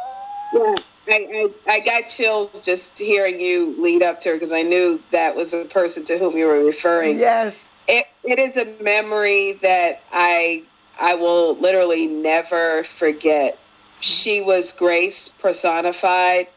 Yeah. 0.54 0.76
I, 1.10 1.50
I, 1.68 1.74
I, 1.74 1.80
got 1.80 2.10
chills 2.10 2.60
just 2.62 3.00
hearing 3.00 3.40
you 3.40 3.82
lead 3.82 4.04
up 4.04 4.20
to 4.22 4.30
her 4.30 4.36
because 4.36 4.52
I 4.52 4.62
knew 4.62 5.02
that 5.12 5.36
was 5.36 5.52
the 5.52 5.64
person 5.66 6.04
to 6.06 6.18
whom 6.18 6.38
you 6.38 6.46
were 6.46 6.64
referring. 6.64 7.18
Yes. 7.18 7.56
It, 7.88 8.06
it 8.24 8.40
is 8.40 8.58
a 8.58 8.84
memory 8.84 9.54
that 9.62 10.02
I 10.12 10.64
I 11.00 11.16
will 11.16 11.56
literally 11.56 12.08
never 12.08 12.84
forget. 12.84 13.58
She 14.02 14.42
was 14.42 14.74
grace 14.74 15.30
personified, 15.30 16.48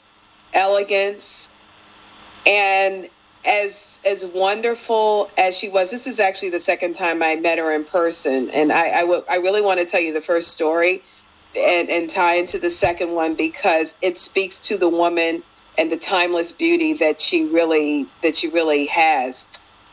elegance, 0.53 1.49
and 2.45 3.09
as 3.45 4.01
as 4.05 4.25
wonderful 4.25 5.31
as 5.39 5.57
she 5.57 5.69
was, 5.69 5.91
this 5.91 6.07
is 6.07 6.21
actually 6.21 6.51
the 6.51 6.61
second 6.61 6.95
time 6.95 7.23
I 7.23 7.37
met 7.37 7.59
her 7.59 7.73
in 7.73 7.85
person, 7.85 8.51
and 8.51 8.73
I 8.73 8.91
I, 8.99 9.01
w- 9.03 9.25
I 9.29 9.37
really 9.37 9.63
want 9.63 9.81
to 9.81 9.87
tell 9.87 10.01
you 10.01 10.13
the 10.13 10.21
first 10.21 10.51
story, 10.51 11.05
and 11.57 11.91
and 11.91 12.11
tie 12.11 12.35
into 12.37 12.59
the 12.59 12.71
second 12.71 13.13
one 13.13 13.35
because 13.37 13.97
it 14.03 14.19
speaks 14.19 14.61
to 14.63 14.79
the 14.79 14.89
woman 14.89 15.43
and 15.79 15.91
the 15.91 15.99
timeless 15.99 16.53
beauty 16.53 16.95
that 16.95 17.21
she 17.21 17.47
really 17.47 18.13
that 18.23 18.37
she 18.37 18.49
really 18.49 18.87
has. 18.87 19.49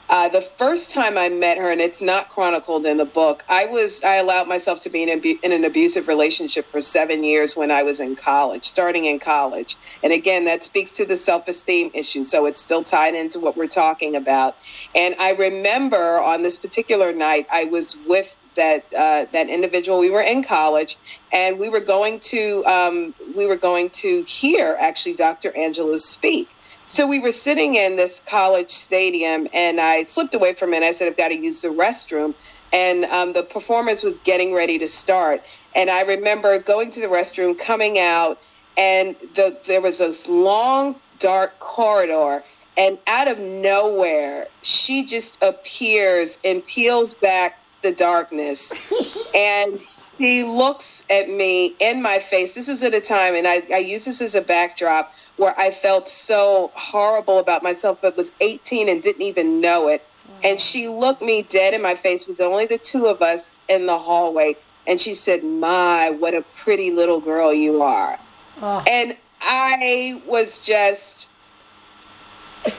Uh, 0.10 0.30
the 0.30 0.42
first 0.42 0.92
time 0.92 1.18
I 1.18 1.28
met 1.28 1.58
her, 1.58 1.70
and 1.70 1.82
it's 1.82 2.02
not 2.02 2.30
chronicled 2.30 2.86
in 2.86 2.98
the 2.98 3.06
book, 3.06 3.44
I 3.50 3.66
was 3.66 4.04
I 4.04 4.16
allowed 4.16 4.48
myself 4.48 4.80
to 4.82 4.90
be 4.90 5.04
in, 5.04 5.10
in 5.10 5.52
an 5.52 5.66
abusive 5.66 6.08
relationship 6.08 6.66
for 6.72 6.80
seven 6.80 7.26
years 7.26 7.58
when 7.58 7.72
I 7.72 7.84
was 7.84 8.00
in 8.00 8.16
college, 8.16 8.66
starting 8.66 9.04
in 9.06 9.20
college. 9.20 9.76
And 10.02 10.14
again, 10.14 10.46
that 10.46 10.64
speaks 10.64 10.96
to 10.96 11.06
the 11.06 11.18
self 11.18 11.48
esteem 11.50 11.92
issue, 11.94 12.24
so 12.24 12.46
it's 12.46 12.62
still 12.62 12.86
tied 12.86 13.16
into 13.16 13.40
what 13.40 13.58
we're 13.58 13.68
talking 13.68 14.16
about. 14.16 14.56
And 14.96 15.16
I 15.20 15.32
remember 15.32 16.20
on 16.20 16.42
this 16.42 16.58
particular 16.58 17.12
night, 17.12 17.48
I 17.52 17.66
was 17.66 17.98
with 18.08 18.34
that 18.56 18.86
uh, 18.94 19.26
that 19.32 19.50
individual. 19.50 20.00
We 20.00 20.10
were 20.10 20.22
in 20.22 20.44
college, 20.44 20.98
and 21.34 21.60
we 21.60 21.68
were 21.68 21.82
going 21.82 22.22
to 22.22 22.66
um, 22.66 23.14
we 23.36 23.46
were 23.46 23.58
going 23.58 23.90
to 24.02 24.24
hear 24.24 24.76
actually 24.80 25.16
Dr. 25.16 25.52
Angelou 25.52 26.00
speak. 26.00 26.50
So 26.90 27.06
we 27.06 27.20
were 27.20 27.34
sitting 27.34 27.76
in 27.76 27.98
this 27.98 28.22
college 28.26 28.72
stadium, 28.72 29.48
and 29.54 29.82
I 29.82 30.06
slipped 30.06 30.34
away 30.34 30.54
from 30.54 30.74
it. 30.74 30.84
I 30.84 30.92
said, 30.92 31.08
I've 31.08 31.18
got 31.18 31.30
to 31.30 31.38
use 31.38 31.62
the 31.62 31.68
restroom. 31.68 32.34
And 32.72 33.06
um, 33.06 33.34
the 33.34 33.44
performance 33.44 34.04
was 34.04 34.20
getting 34.20 34.54
ready 34.54 34.80
to 34.80 34.88
start. 34.88 35.44
And 35.76 35.90
I 35.90 36.02
remember 36.02 36.58
going 36.60 36.90
to 36.92 37.02
the 37.02 37.08
restroom, 37.08 37.60
coming 37.60 38.00
out, 38.00 38.40
and 38.78 39.16
the, 39.36 39.58
there 39.66 39.82
was 39.82 39.98
this 39.98 40.30
long, 40.30 40.96
dark 41.20 41.60
corridor. 41.60 42.44
And 42.78 42.98
out 43.08 43.28
of 43.28 43.40
nowhere, 43.40 44.48
she 44.62 45.04
just 45.04 45.42
appears 45.44 46.40
and 46.44 46.66
peels 46.66 47.14
back 47.14 47.60
the 47.82 47.92
darkness. 47.92 48.74
and 49.36 49.80
he 50.18 50.44
looks 50.44 51.04
at 51.10 51.30
me 51.30 51.76
in 51.80 52.02
my 52.02 52.20
face. 52.20 52.56
This 52.56 52.68
was 52.68 52.82
at 52.82 52.94
a 52.94 53.02
time, 53.02 53.36
and 53.36 53.48
I, 53.48 53.62
I 53.72 53.78
use 53.78 54.06
this 54.06 54.22
as 54.22 54.34
a 54.36 54.42
backdrop 54.42 55.14
where 55.38 55.58
I 55.60 55.72
felt 55.72 56.10
so 56.10 56.72
horrible 56.74 57.38
about 57.38 57.62
myself, 57.62 58.00
but 58.02 58.18
was 58.18 58.32
18 58.42 58.90
and 58.90 59.02
didn't 59.02 59.22
even 59.22 59.62
know 59.62 59.88
it. 59.90 60.04
And 60.44 60.60
she 60.60 60.88
looked 60.88 61.22
me 61.22 61.44
dead 61.44 61.74
in 61.74 61.82
my 61.82 61.96
face 61.96 62.28
with 62.28 62.42
only 62.42 62.66
the 62.66 62.78
two 62.78 63.06
of 63.06 63.22
us 63.22 63.60
in 63.70 63.86
the 63.86 63.98
hallway. 63.98 64.58
And 64.86 65.00
she 65.00 65.14
said, 65.14 65.44
My, 65.44 66.10
what 66.10 66.34
a 66.34 66.42
pretty 66.64 66.92
little 66.92 67.20
girl 67.20 67.54
you 67.54 67.84
are. 67.84 68.18
Oh. 68.62 68.84
And 68.88 69.16
I 69.40 70.22
was 70.26 70.60
just, 70.60 71.28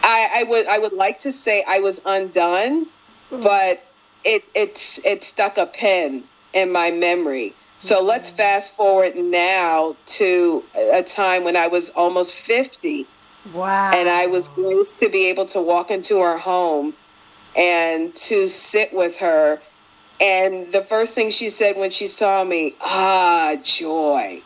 I, 0.03 0.31
I 0.35 0.43
would, 0.43 0.67
I 0.67 0.79
would 0.79 0.93
like 0.93 1.21
to 1.21 1.33
say 1.33 1.65
I 1.67 1.79
was 1.79 2.01
undone, 2.05 2.87
mm. 3.31 3.43
but 3.43 3.85
it, 4.25 4.45
it, 4.55 5.01
it 5.05 5.25
stuck 5.25 5.57
a 5.57 5.67
pin 5.67 6.25
in 6.53 6.73
my 6.73 6.91
memory. 6.91 7.55
So 7.79 8.03
let's 8.03 8.29
fast 8.29 8.75
forward 8.75 9.17
now 9.17 9.97
to 10.07 10.65
a 10.75 11.03
time 11.03 11.45
when 11.45 11.57
I 11.57 11.69
was 11.69 11.91
almost 11.91 12.35
50. 12.35 13.07
Wow. 13.55 13.93
And 13.93 14.09
I 14.09 14.27
was 14.27 14.49
blessed 14.49 14.99
to 14.99 15.09
be 15.09 15.27
able 15.27 15.45
to 15.47 15.63
walk 15.63 15.93
into 15.93 16.21
her 16.21 16.37
home 16.37 16.93
and 17.57 18.15
to 18.17 18.49
sit 18.49 18.93
with 18.93 19.19
her. 19.19 19.61
And 20.21 20.73
the 20.73 20.83
first 20.83 21.15
thing 21.15 21.31
she 21.31 21.49
said 21.49 21.77
when 21.77 21.91
she 21.91 22.09
saw 22.09 22.43
me, 22.43 22.75
ah, 22.81 23.57
joy. 23.63 24.43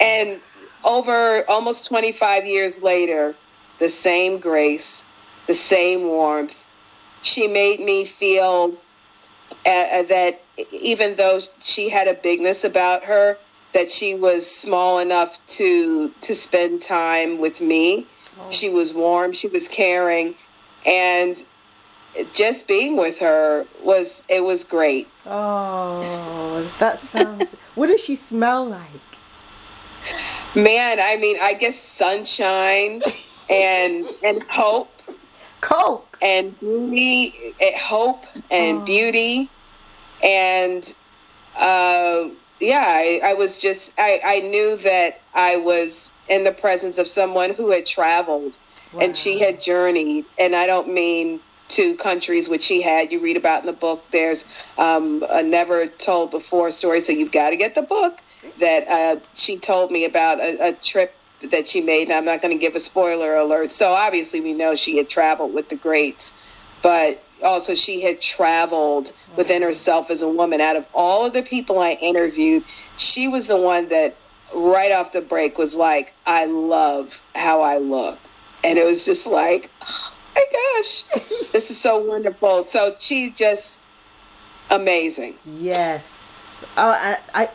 And 0.00 0.40
over 0.82 1.48
almost 1.48 1.86
25 1.86 2.44
years 2.44 2.82
later, 2.82 3.36
the 3.78 3.88
same 3.88 4.38
grace, 4.38 5.04
the 5.46 5.54
same 5.54 6.02
warmth. 6.02 6.66
She 7.22 7.46
made 7.46 7.78
me 7.80 8.04
feel 8.04 8.74
uh, 9.66 10.02
that 10.04 10.42
even 10.72 11.16
though 11.16 11.40
she 11.60 11.88
had 11.88 12.08
a 12.08 12.14
bigness 12.14 12.64
about 12.64 13.04
her, 13.04 13.36
that 13.72 13.90
she 13.90 14.14
was 14.14 14.50
small 14.50 14.98
enough 14.98 15.44
to 15.46 16.10
to 16.22 16.34
spend 16.34 16.82
time 16.82 17.38
with 17.38 17.60
me. 17.60 18.06
Oh. 18.40 18.50
She 18.50 18.68
was 18.68 18.94
warm, 18.94 19.32
she 19.32 19.48
was 19.48 19.68
caring, 19.68 20.34
and 20.86 21.42
just 22.32 22.66
being 22.66 22.96
with 22.96 23.18
her 23.18 23.66
was 23.82 24.24
it 24.28 24.42
was 24.42 24.64
great. 24.64 25.08
Oh, 25.26 26.70
that 26.78 27.00
sounds. 27.10 27.50
what 27.74 27.88
does 27.88 28.02
she 28.02 28.16
smell 28.16 28.66
like? 28.66 28.88
Man, 30.54 30.98
I 31.00 31.16
mean, 31.16 31.36
I 31.40 31.54
guess 31.54 31.76
sunshine 31.76 33.02
and 33.50 34.06
and 34.22 34.42
hope. 34.44 34.90
Coke 35.60 36.18
and 36.22 36.58
beauty, 36.58 37.54
eh, 37.60 37.76
hope 37.78 38.24
and 38.50 38.78
oh. 38.78 38.84
beauty 38.84 39.50
and 40.22 40.94
uh, 41.56 42.28
yeah, 42.60 42.84
I, 42.86 43.20
I, 43.24 43.34
was 43.34 43.58
just 43.58 43.92
I, 43.98 44.20
I 44.24 44.40
knew 44.40 44.76
that 44.78 45.20
I 45.34 45.56
was 45.56 46.12
in 46.28 46.44
the 46.44 46.52
presence 46.52 46.98
of 46.98 47.08
someone 47.08 47.54
who 47.54 47.70
had 47.70 47.86
traveled 47.86 48.58
wow. 48.92 49.00
and 49.00 49.16
she 49.16 49.38
had 49.38 49.60
journeyed, 49.60 50.24
and 50.38 50.54
I 50.54 50.66
don't 50.66 50.92
mean 50.92 51.40
to 51.68 51.96
countries 51.96 52.48
which 52.48 52.62
she 52.62 52.80
had. 52.80 53.12
You 53.12 53.20
read 53.20 53.36
about 53.36 53.60
in 53.60 53.66
the 53.66 53.72
book. 53.72 54.04
There's 54.10 54.44
um, 54.76 55.24
a 55.28 55.42
never 55.42 55.86
told 55.86 56.30
before 56.30 56.70
story, 56.70 57.00
so 57.00 57.12
you've 57.12 57.32
got 57.32 57.50
to 57.50 57.56
get 57.56 57.74
the 57.74 57.82
book 57.82 58.18
that 58.58 58.88
uh, 58.88 59.20
she 59.34 59.58
told 59.58 59.90
me 59.90 60.04
about 60.04 60.40
a, 60.40 60.68
a 60.68 60.72
trip 60.72 61.14
that 61.42 61.68
she 61.68 61.80
made. 61.80 62.08
And 62.08 62.12
I'm 62.12 62.24
not 62.24 62.42
going 62.42 62.56
to 62.56 62.60
give 62.60 62.74
a 62.74 62.80
spoiler 62.80 63.34
alert. 63.34 63.72
So 63.72 63.92
obviously 63.92 64.40
we 64.40 64.52
know 64.52 64.74
she 64.74 64.96
had 64.96 65.08
traveled 65.08 65.54
with 65.54 65.68
the 65.68 65.76
greats, 65.76 66.34
but 66.82 67.22
also 67.42 67.74
she 67.74 68.00
had 68.00 68.20
traveled 68.20 69.12
within 69.36 69.62
herself 69.62 70.10
as 70.10 70.22
a 70.22 70.28
woman. 70.28 70.60
Out 70.60 70.76
of 70.76 70.86
all 70.94 71.26
of 71.26 71.32
the 71.32 71.42
people 71.42 71.78
I 71.78 71.92
interviewed, 71.92 72.64
she 72.96 73.28
was 73.28 73.46
the 73.46 73.56
one 73.56 73.88
that 73.88 74.16
right 74.54 74.92
off 74.92 75.12
the 75.12 75.20
break 75.20 75.58
was 75.58 75.76
like, 75.76 76.14
I 76.26 76.46
love 76.46 77.20
how 77.34 77.62
I 77.62 77.78
look. 77.78 78.18
And 78.64 78.78
it 78.78 78.84
was 78.84 79.04
just 79.04 79.26
like, 79.26 79.70
oh 79.82 80.14
my 80.34 80.44
gosh, 80.52 81.04
this 81.52 81.70
is 81.70 81.78
so 81.78 81.98
wonderful. 81.98 82.66
So 82.66 82.96
she 82.98 83.30
just 83.30 83.78
amazing. 84.70 85.36
Yes. 85.46 86.04
Oh, 86.76 86.88
I, 86.88 87.18
I, 87.34 87.50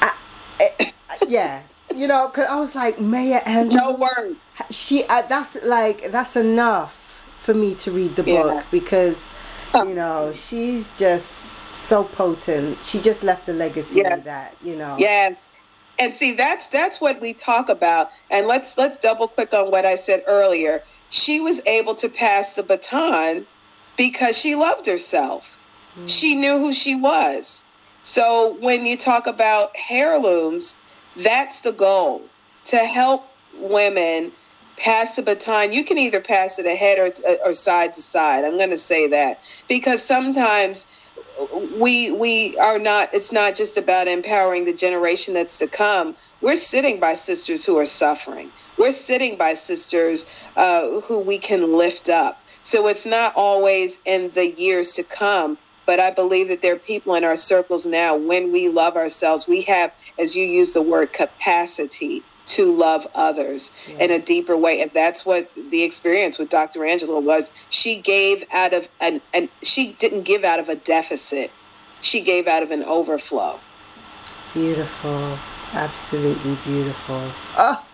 I, 0.00 0.14
I 0.60 1.18
yeah. 1.28 1.62
You 1.94 2.06
know, 2.06 2.28
because 2.28 2.48
I 2.48 2.58
was 2.58 2.74
like, 2.74 3.00
Maya 3.00 3.42
Angelou. 3.42 3.72
No 3.74 3.90
word. 3.92 4.36
She, 4.70 5.04
uh, 5.04 5.22
that's 5.22 5.56
like, 5.62 6.10
that's 6.12 6.36
enough 6.36 7.00
for 7.40 7.54
me 7.54 7.74
to 7.74 7.90
read 7.90 8.14
the 8.16 8.22
book 8.22 8.54
yeah. 8.54 8.62
because 8.70 9.18
oh. 9.74 9.88
you 9.88 9.94
know 9.94 10.32
she's 10.34 10.90
just 10.98 11.26
so 11.88 12.04
potent. 12.04 12.78
She 12.84 13.00
just 13.00 13.22
left 13.22 13.48
a 13.48 13.52
legacy 13.52 13.96
yes. 13.96 14.24
that 14.24 14.56
you 14.62 14.76
know. 14.76 14.96
Yes. 14.98 15.52
And 15.98 16.14
see 16.14 16.32
that's 16.32 16.68
that's 16.68 17.00
what 17.00 17.20
we 17.20 17.32
talk 17.34 17.68
about. 17.68 18.10
And 18.30 18.46
let's 18.46 18.78
let's 18.78 18.98
double 18.98 19.26
click 19.26 19.52
on 19.52 19.70
what 19.70 19.84
I 19.84 19.96
said 19.96 20.22
earlier. 20.26 20.82
She 21.08 21.40
was 21.40 21.60
able 21.66 21.94
to 21.96 22.08
pass 22.08 22.54
the 22.54 22.62
baton 22.62 23.46
because 23.96 24.38
she 24.38 24.54
loved 24.54 24.86
herself. 24.86 25.58
Mm. 25.98 26.08
She 26.08 26.34
knew 26.34 26.58
who 26.58 26.72
she 26.72 26.94
was. 26.94 27.64
So 28.02 28.56
when 28.60 28.86
you 28.86 28.96
talk 28.96 29.26
about 29.26 29.74
heirlooms, 29.90 30.76
that's 31.16 31.60
the 31.60 31.72
goal 31.72 32.22
to 32.66 32.76
help 32.78 33.24
women 33.58 34.32
pass 34.76 35.16
the 35.16 35.22
baton, 35.22 35.72
you 35.72 35.84
can 35.84 35.98
either 35.98 36.20
pass 36.20 36.58
it 36.58 36.66
ahead 36.66 36.98
or, 36.98 37.12
or 37.44 37.54
side 37.54 37.94
to 37.94 38.02
side. 38.02 38.44
I'm 38.44 38.56
going 38.56 38.70
to 38.70 38.76
say 38.76 39.08
that 39.08 39.40
because 39.68 40.02
sometimes 40.02 40.86
we 41.78 42.12
we 42.12 42.56
are 42.58 42.78
not. 42.78 43.14
It's 43.14 43.32
not 43.32 43.54
just 43.54 43.76
about 43.76 44.08
empowering 44.08 44.64
the 44.64 44.74
generation 44.74 45.34
that's 45.34 45.58
to 45.58 45.68
come. 45.68 46.16
We're 46.40 46.56
sitting 46.56 47.00
by 47.00 47.14
sisters 47.14 47.64
who 47.64 47.78
are 47.78 47.86
suffering. 47.86 48.50
We're 48.78 48.92
sitting 48.92 49.36
by 49.36 49.54
sisters 49.54 50.26
uh, 50.56 51.00
who 51.02 51.20
we 51.20 51.38
can 51.38 51.72
lift 51.72 52.08
up. 52.08 52.40
So 52.62 52.88
it's 52.88 53.06
not 53.06 53.34
always 53.36 53.98
in 54.04 54.30
the 54.32 54.50
years 54.50 54.92
to 54.92 55.02
come, 55.02 55.58
but 55.86 56.00
I 56.00 56.10
believe 56.10 56.48
that 56.48 56.62
there 56.62 56.74
are 56.74 56.78
people 56.78 57.14
in 57.14 57.24
our 57.24 57.36
circles 57.36 57.86
now. 57.86 58.16
When 58.16 58.52
we 58.52 58.68
love 58.68 58.96
ourselves, 58.96 59.48
we 59.48 59.62
have, 59.62 59.92
as 60.18 60.36
you 60.36 60.44
use 60.44 60.72
the 60.72 60.82
word, 60.82 61.12
capacity 61.12 62.22
to 62.46 62.72
love 62.72 63.06
others 63.14 63.72
yeah. 63.88 64.04
in 64.04 64.10
a 64.10 64.18
deeper 64.18 64.56
way. 64.56 64.82
And 64.82 64.90
that's 64.92 65.24
what 65.24 65.50
the 65.54 65.82
experience 65.82 66.38
with 66.38 66.48
Dr. 66.48 66.80
Angelou 66.80 67.22
was. 67.22 67.50
She 67.68 68.00
gave 68.00 68.44
out 68.52 68.72
of 68.72 68.88
an, 69.00 69.20
and 69.32 69.48
she 69.62 69.92
didn't 69.94 70.22
give 70.22 70.44
out 70.44 70.58
of 70.58 70.68
a 70.68 70.74
deficit. 70.74 71.50
She 72.00 72.22
gave 72.22 72.48
out 72.48 72.62
of 72.62 72.70
an 72.70 72.82
overflow. 72.82 73.60
Beautiful. 74.52 75.38
Absolutely 75.72 76.56
beautiful. 76.64 77.30
Oh. 77.56 77.84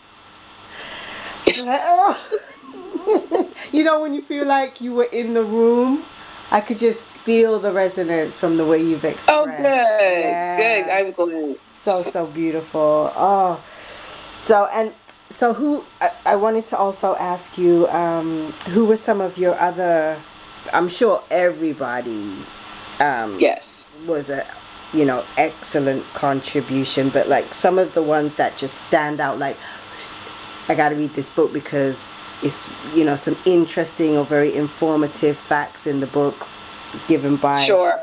you 3.72 3.84
know 3.84 4.00
when 4.00 4.14
you 4.14 4.22
feel 4.22 4.46
like 4.46 4.80
you 4.80 4.94
were 4.94 5.04
in 5.04 5.34
the 5.34 5.44
room, 5.44 6.02
I 6.50 6.60
could 6.60 6.78
just 6.78 7.04
feel 7.26 7.58
the 7.58 7.72
resonance 7.72 8.38
from 8.38 8.56
the 8.56 8.64
way 8.64 8.80
you've 8.80 9.04
expressed. 9.04 9.28
Oh, 9.28 9.46
good, 9.46 9.64
yeah. 9.64 10.56
good. 10.84 10.90
I'm 10.90 11.10
glad. 11.10 11.58
So 11.72 12.04
so 12.04 12.26
beautiful. 12.26 13.12
Oh, 13.16 13.60
so 14.40 14.68
and 14.72 14.94
so 15.30 15.52
who 15.52 15.84
I, 16.00 16.12
I 16.24 16.36
wanted 16.36 16.66
to 16.68 16.78
also 16.78 17.16
ask 17.16 17.58
you 17.58 17.88
um, 17.88 18.52
who 18.70 18.84
were 18.84 18.96
some 18.96 19.20
of 19.20 19.36
your 19.36 19.58
other 19.58 20.16
I'm 20.72 20.88
sure 20.88 21.20
everybody 21.30 22.32
um, 23.00 23.40
yes 23.40 23.86
was 24.06 24.30
a 24.30 24.46
you 24.92 25.04
know 25.04 25.24
excellent 25.36 26.04
contribution 26.14 27.08
but 27.08 27.28
like 27.28 27.52
some 27.52 27.76
of 27.76 27.92
the 27.94 28.02
ones 28.02 28.36
that 28.36 28.56
just 28.56 28.82
stand 28.82 29.18
out 29.20 29.38
like 29.40 29.56
I 30.68 30.76
got 30.76 30.90
to 30.90 30.94
read 30.94 31.12
this 31.14 31.28
book 31.30 31.52
because 31.52 31.98
it's 32.42 32.68
you 32.94 33.04
know 33.04 33.16
some 33.16 33.36
interesting 33.44 34.16
or 34.16 34.24
very 34.24 34.54
informative 34.54 35.36
facts 35.36 35.88
in 35.88 35.98
the 35.98 36.06
book 36.06 36.46
given 37.08 37.36
by 37.36 37.60
sure 37.62 37.98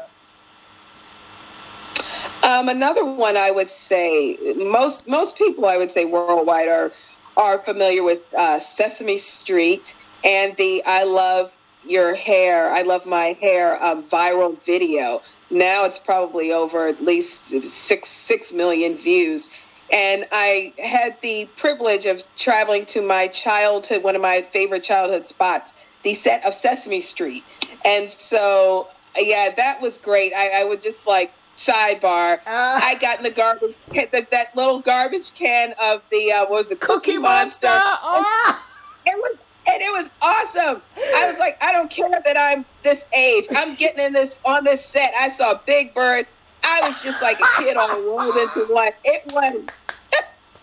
um, 2.44 2.70
another 2.70 3.06
one 3.06 3.38
I 3.38 3.52
would 3.52 3.70
say 3.70 4.38
most 4.56 5.08
most 5.08 5.38
people 5.38 5.66
I 5.66 5.78
would 5.78 5.92
say 5.92 6.06
worldwide 6.06 6.68
are 6.68 6.92
are 7.36 7.58
familiar 7.60 8.04
with 8.04 8.20
uh, 8.38 8.60
Sesame 8.60 9.18
Street 9.18 9.96
and 10.24 10.56
the 10.58 10.84
I 10.86 11.04
love 11.04 11.52
your 11.86 12.16
hair, 12.16 12.72
I 12.72 12.84
love 12.84 13.06
my 13.06 13.38
hair 13.42 13.82
um, 13.84 14.04
viral 14.04 14.62
video. 14.64 15.22
Now 15.50 15.86
it's 15.86 16.00
probably 16.00 16.54
over 16.54 16.88
at 16.88 17.04
least 17.04 17.68
six 17.68 18.10
six 18.10 18.54
million 18.54 18.96
views. 18.96 19.50
And 19.92 20.26
I 20.32 20.74
had 20.82 21.18
the 21.22 21.46
privilege 21.58 22.06
of 22.06 22.24
traveling 22.38 22.86
to 22.88 23.02
my 23.02 23.28
childhood, 23.28 24.02
one 24.02 24.16
of 24.16 24.22
my 24.22 24.42
favorite 24.42 24.84
childhood 24.84 25.26
spots, 25.26 25.74
the 26.04 26.14
set 26.14 26.46
of 26.46 26.54
Sesame 26.54 27.02
Street. 27.02 27.44
And 27.84 28.12
so, 28.12 28.90
yeah, 29.18 29.54
that 29.56 29.82
was 29.82 29.98
great. 29.98 30.34
I, 30.34 30.62
I 30.62 30.64
would 30.64 30.82
just 30.82 31.08
like 31.08 31.34
sidebar. 31.58 32.40
Uh, 32.40 32.80
I 32.84 32.98
got 33.00 33.18
in 33.18 33.24
the 33.24 33.32
garbage, 33.32 33.76
the, 33.90 34.28
that 34.32 34.56
little 34.56 34.80
garbage 34.80 35.34
can 35.34 35.74
of 35.82 36.02
the 36.12 36.32
uh, 36.32 36.42
what 36.42 36.52
was 36.52 36.72
it, 36.72 36.80
Cookie, 36.80 37.12
Cookie 37.12 37.18
Monster. 37.18 37.68
Monster. 37.68 38.00
Oh. 38.04 38.68
It 39.06 39.16
was 39.18 39.38
and 39.66 39.82
it 39.82 39.92
was 39.92 40.10
awesome. 40.22 40.82
I 41.16 41.30
was 41.30 41.40
like, 41.40 41.58
I 41.62 41.72
don't 41.72 41.90
care 41.90 42.10
that 42.10 42.38
I'm 42.38 42.66
this 42.84 43.06
age. 43.14 43.48
I'm 43.52 43.76
getting 43.76 44.04
in 44.04 44.14
this 44.14 44.40
on 44.44 44.64
this 44.64 44.86
set. 44.86 45.14
I 45.18 45.30
saw 45.30 45.60
Big 45.66 45.94
Bird. 45.94 46.28
I 46.64 46.82
was 46.84 47.02
just 47.02 47.22
like 47.22 47.40
a 47.40 47.46
kid 47.58 47.78
on 47.78 48.06
rolled 48.06 48.36
into 48.36 48.66
one. 48.74 48.92
It 49.04 49.24
was 49.32 49.66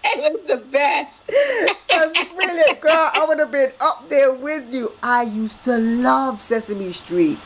it 0.05 0.33
was 0.33 0.49
the 0.49 0.57
best. 0.57 1.23
That's 1.89 2.33
brilliant, 2.33 2.81
girl. 2.81 3.11
I 3.13 3.25
would 3.27 3.39
have 3.39 3.53
been 3.53 3.73
up 3.81 4.09
there 4.09 4.33
with 4.33 4.73
you. 4.73 4.93
I 5.03 5.23
used 5.23 5.63
to 5.65 5.77
love 5.77 6.41
Sesame 6.41 6.93
Street. 6.93 7.39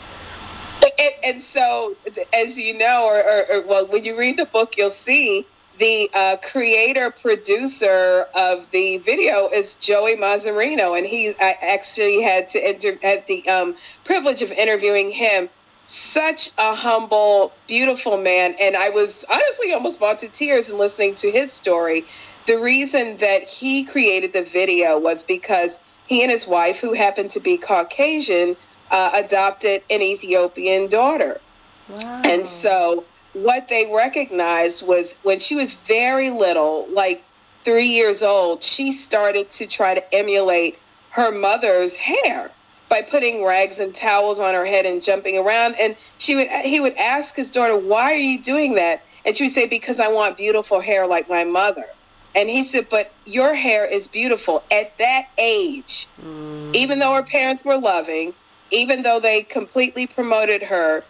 And, 0.83 1.13
and 1.25 1.43
so, 1.43 1.97
as 2.33 2.59
you 2.59 2.77
know, 2.77 3.07
or, 3.07 3.19
or, 3.19 3.57
or, 3.57 3.67
well, 3.67 3.87
when 3.87 4.05
you 4.05 4.19
read 4.19 4.37
the 4.37 4.47
book, 4.47 4.77
you'll 4.77 4.91
see 4.91 5.47
the 5.79 6.11
uh, 6.15 6.37
creator 6.37 7.11
producer 7.11 8.27
of 8.35 8.71
the 8.71 8.99
video 8.99 9.49
is 9.49 9.75
Joey 9.75 10.17
Mazzarino, 10.17 10.97
and 10.97 11.07
he 11.07 11.31
I 11.41 11.57
actually 11.61 12.23
had 12.23 12.49
to 12.51 12.65
enter 12.65 12.99
had 13.03 13.27
the 13.27 13.49
um, 13.49 13.77
privilege 14.05 14.43
of 14.43 14.53
interviewing 14.53 15.11
him. 15.11 15.49
Such 15.87 16.51
a 16.57 16.75
humble, 16.75 17.53
beautiful 17.67 18.17
man, 18.17 18.57
and 18.59 18.77
I 18.77 18.89
was 18.89 19.25
honestly 19.31 19.73
almost 19.73 19.99
brought 19.99 20.19
to 20.21 20.29
tears 20.29 20.71
in 20.71 20.79
listening 20.79 21.15
to 21.17 21.31
his 21.31 21.53
story. 21.53 22.05
The 22.47 22.59
reason 22.59 23.19
that 23.19 23.45
he 23.45 23.85
created 23.85 24.33
the 24.33 24.43
video 24.43 24.99
was 24.99 25.23
because 25.23 25.79
he 26.07 26.23
and 26.23 26.31
his 26.31 26.47
wife, 26.47 26.81
who 26.81 26.93
happened 26.93 27.31
to 27.33 27.41
be 27.41 27.59
Caucasian, 27.59 28.57
uh, 28.91 29.11
adopted 29.15 29.83
an 29.91 30.03
Ethiopian 30.03 30.89
daughter. 30.89 31.41
Wow. 31.89 32.23
And 32.25 32.49
so 32.49 33.05
what 33.35 33.69
they 33.69 33.91
recognized 33.93 34.87
was 34.87 35.15
when 35.23 35.39
she 35.39 35.55
was 35.55 35.75
very 35.75 36.31
little, 36.31 36.87
like 36.91 37.23
three 37.65 37.87
years 37.87 38.23
old, 38.23 38.63
she 38.63 38.93
started 38.93 39.51
to 39.51 39.67
try 39.67 39.95
to 39.95 40.15
emulate 40.15 40.79
her 41.11 41.31
mother's 41.31 41.97
hair 41.97 42.51
by 42.95 43.03
putting 43.03 43.45
rags 43.45 43.81
and 43.81 43.93
towels 43.93 44.39
on 44.39 44.55
her 44.55 44.65
head 44.65 44.87
and 44.87 45.03
jumping 45.03 45.37
around. 45.37 45.75
And 45.81 45.97
she 46.19 46.37
would 46.37 46.49
he 46.49 46.79
would 46.79 46.97
ask 46.97 47.35
his 47.35 47.51
daughter, 47.51 47.77
"Why 47.77 48.13
are 48.13 48.25
you 48.31 48.39
doing 48.41 48.75
that?" 48.75 49.03
And 49.25 49.37
she 49.37 49.45
would 49.45 49.53
say, 49.53 49.67
"Because 49.67 49.99
I 49.99 50.09
want 50.09 50.37
beautiful 50.37 50.81
hair 50.81 51.07
like 51.07 51.29
my 51.29 51.43
mother." 51.43 51.87
And 52.35 52.51
he 52.51 52.63
said, 52.63 52.89
But 52.89 53.13
your 53.25 53.55
hair 53.55 53.85
is 53.85 54.09
beautiful. 54.09 54.63
At 54.71 54.97
that 54.99 55.29
age, 55.39 56.09
mm. 56.21 56.75
even 56.75 56.99
though 56.99 57.15
her 57.15 57.23
parents 57.23 57.65
were 57.65 57.79
loving, 57.79 58.35
even 58.71 59.03
though 59.03 59.21
they 59.21 59.43
completely 59.43 60.07
promoted 60.07 60.63
her, 60.63 61.05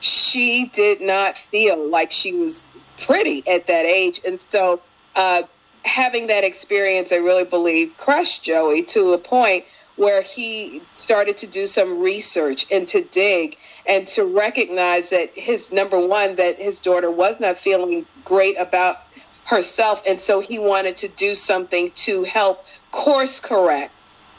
she 0.00 0.66
did 0.66 1.00
not 1.00 1.38
feel 1.38 1.88
like 1.88 2.10
she 2.10 2.32
was 2.32 2.74
pretty 3.00 3.42
at 3.48 3.66
that 3.68 3.86
age. 3.86 4.20
And 4.26 4.40
so, 4.40 4.80
uh, 5.14 5.44
having 5.84 6.26
that 6.26 6.44
experience, 6.44 7.10
I 7.12 7.16
really 7.16 7.44
believe, 7.44 7.96
crushed 7.96 8.42
Joey 8.42 8.82
to 8.82 9.14
a 9.14 9.18
point 9.18 9.64
where 9.96 10.22
he 10.22 10.82
started 10.92 11.38
to 11.38 11.46
do 11.46 11.66
some 11.66 12.00
research 12.00 12.66
and 12.70 12.86
to 12.88 13.02
dig 13.02 13.56
and 13.86 14.06
to 14.06 14.24
recognize 14.24 15.10
that 15.10 15.30
his 15.36 15.72
number 15.72 15.98
one, 15.98 16.36
that 16.36 16.60
his 16.60 16.80
daughter 16.80 17.10
was 17.10 17.40
not 17.40 17.58
feeling 17.58 18.06
great 18.24 18.58
about 18.58 18.96
herself. 19.44 20.02
And 20.06 20.20
so 20.20 20.40
he 20.40 20.58
wanted 20.58 20.98
to 20.98 21.08
do 21.08 21.34
something 21.34 21.90
to 21.92 22.24
help 22.24 22.64
course 22.90 23.40
correct 23.40 23.92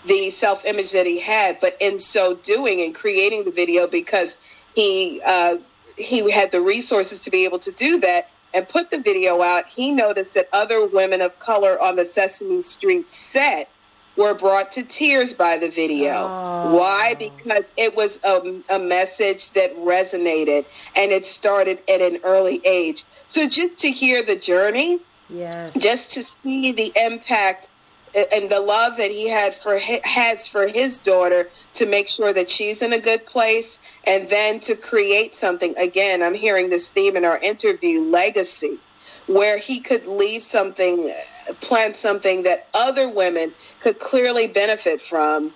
the 0.06 0.30
self 0.30 0.66
image 0.66 0.92
that 0.92 1.06
he 1.06 1.20
had. 1.20 1.60
But 1.60 1.78
in 1.80 1.98
so 1.98 2.36
doing 2.36 2.82
and 2.82 2.94
creating 2.94 3.46
the 3.46 3.52
video, 3.52 3.88
because 3.88 4.38
he 4.76 5.22
uh, 5.26 5.58
he 5.98 6.30
had 6.30 6.52
the 6.52 6.62
resources 6.62 7.22
to 7.22 7.32
be 7.32 7.46
able 7.46 7.60
to 7.60 7.72
do 7.72 8.00
that 8.02 8.30
and 8.54 8.68
put 8.68 8.92
the 8.92 9.00
video 9.00 9.42
out, 9.42 9.66
he 9.68 9.92
noticed 9.92 10.36
that 10.36 10.48
other 10.54 10.86
women 10.86 11.22
of 11.22 11.38
color 11.40 11.82
on 11.82 11.96
the 11.96 12.06
Sesame 12.06 12.62
Street 12.62 13.10
set 13.10 13.70
were 14.18 14.34
brought 14.34 14.74
to 14.74 14.84
tears 14.84 15.34
by 15.34 15.58
the 15.58 15.70
video. 15.70 16.12
Oh. 16.14 16.76
Why? 16.76 17.14
Because 17.14 17.64
it 17.78 17.96
was 17.96 18.20
a, 18.24 18.62
a 18.70 18.80
message 18.80 19.52
that 19.52 19.76
resonated 19.78 20.66
and 20.96 21.12
it 21.12 21.26
started 21.26 21.80
at 21.88 22.02
an 22.02 22.20
early 22.24 22.60
age. 22.66 23.04
So 23.32 23.48
just 23.48 23.78
to 23.80 23.92
hear 23.92 24.24
the 24.24 24.36
journey, 24.36 25.00
yes. 25.30 25.74
just 25.78 26.12
to 26.14 26.24
see 26.24 26.72
the 26.72 26.92
impact 26.96 27.70
and 28.16 28.50
the 28.50 28.60
love 28.60 28.98
that 28.98 29.12
he 29.12 29.30
had 29.30 29.54
for 29.54 29.78
has 29.78 30.48
for 30.48 30.68
his 30.68 31.00
daughter 31.00 31.50
to 31.76 31.86
make 31.86 32.08
sure 32.08 32.34
that 32.34 32.50
she's 32.50 32.82
in 32.82 32.94
a 32.94 33.00
good 33.00 33.26
place 33.26 33.80
and 34.06 34.30
then 34.30 34.60
to 34.62 34.76
create 34.76 35.36
something 35.36 35.78
again 35.78 36.24
i'm 36.24 36.34
hearing 36.34 36.70
this 36.70 36.90
theme 36.90 37.18
in 37.18 37.26
our 37.26 37.38
interview 37.38 38.02
legacy 38.02 38.80
where 39.28 39.58
he 39.58 39.82
could 39.82 40.08
leave 40.08 40.42
something 40.42 41.14
plant 41.60 41.96
something 41.96 42.44
that 42.44 42.68
other 42.74 43.10
women 43.10 43.54
could 43.80 44.00
clearly 44.00 44.48
benefit 44.48 45.02
from 45.02 45.54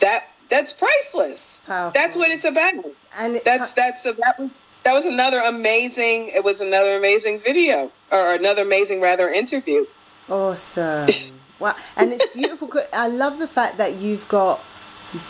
that 0.00 0.24
that's 0.48 0.72
priceless. 0.72 1.60
Powerful. 1.66 2.00
that's 2.00 2.16
what 2.16 2.30
it's 2.30 2.44
about. 2.44 2.74
And 3.18 3.36
it, 3.36 3.44
that's 3.44 3.72
that's 3.72 4.06
a, 4.06 4.12
that 4.14 4.38
was 4.38 4.58
that 4.84 4.92
was 4.92 5.04
another 5.04 5.40
amazing 5.40 6.28
it 6.28 6.44
was 6.44 6.60
another 6.60 6.96
amazing 6.96 7.40
video 7.40 7.90
or 8.12 8.34
another 8.34 8.62
amazing 8.62 9.00
rather 9.00 9.28
interview. 9.28 9.84
Awesome. 10.28 11.08
Wow. 11.58 11.74
And 11.96 12.12
it's 12.12 12.34
beautiful 12.34 12.70
i 12.92 13.08
love 13.08 13.38
the 13.38 13.48
fact 13.48 13.78
that 13.78 13.94
you've 13.94 14.28
got 14.28 14.60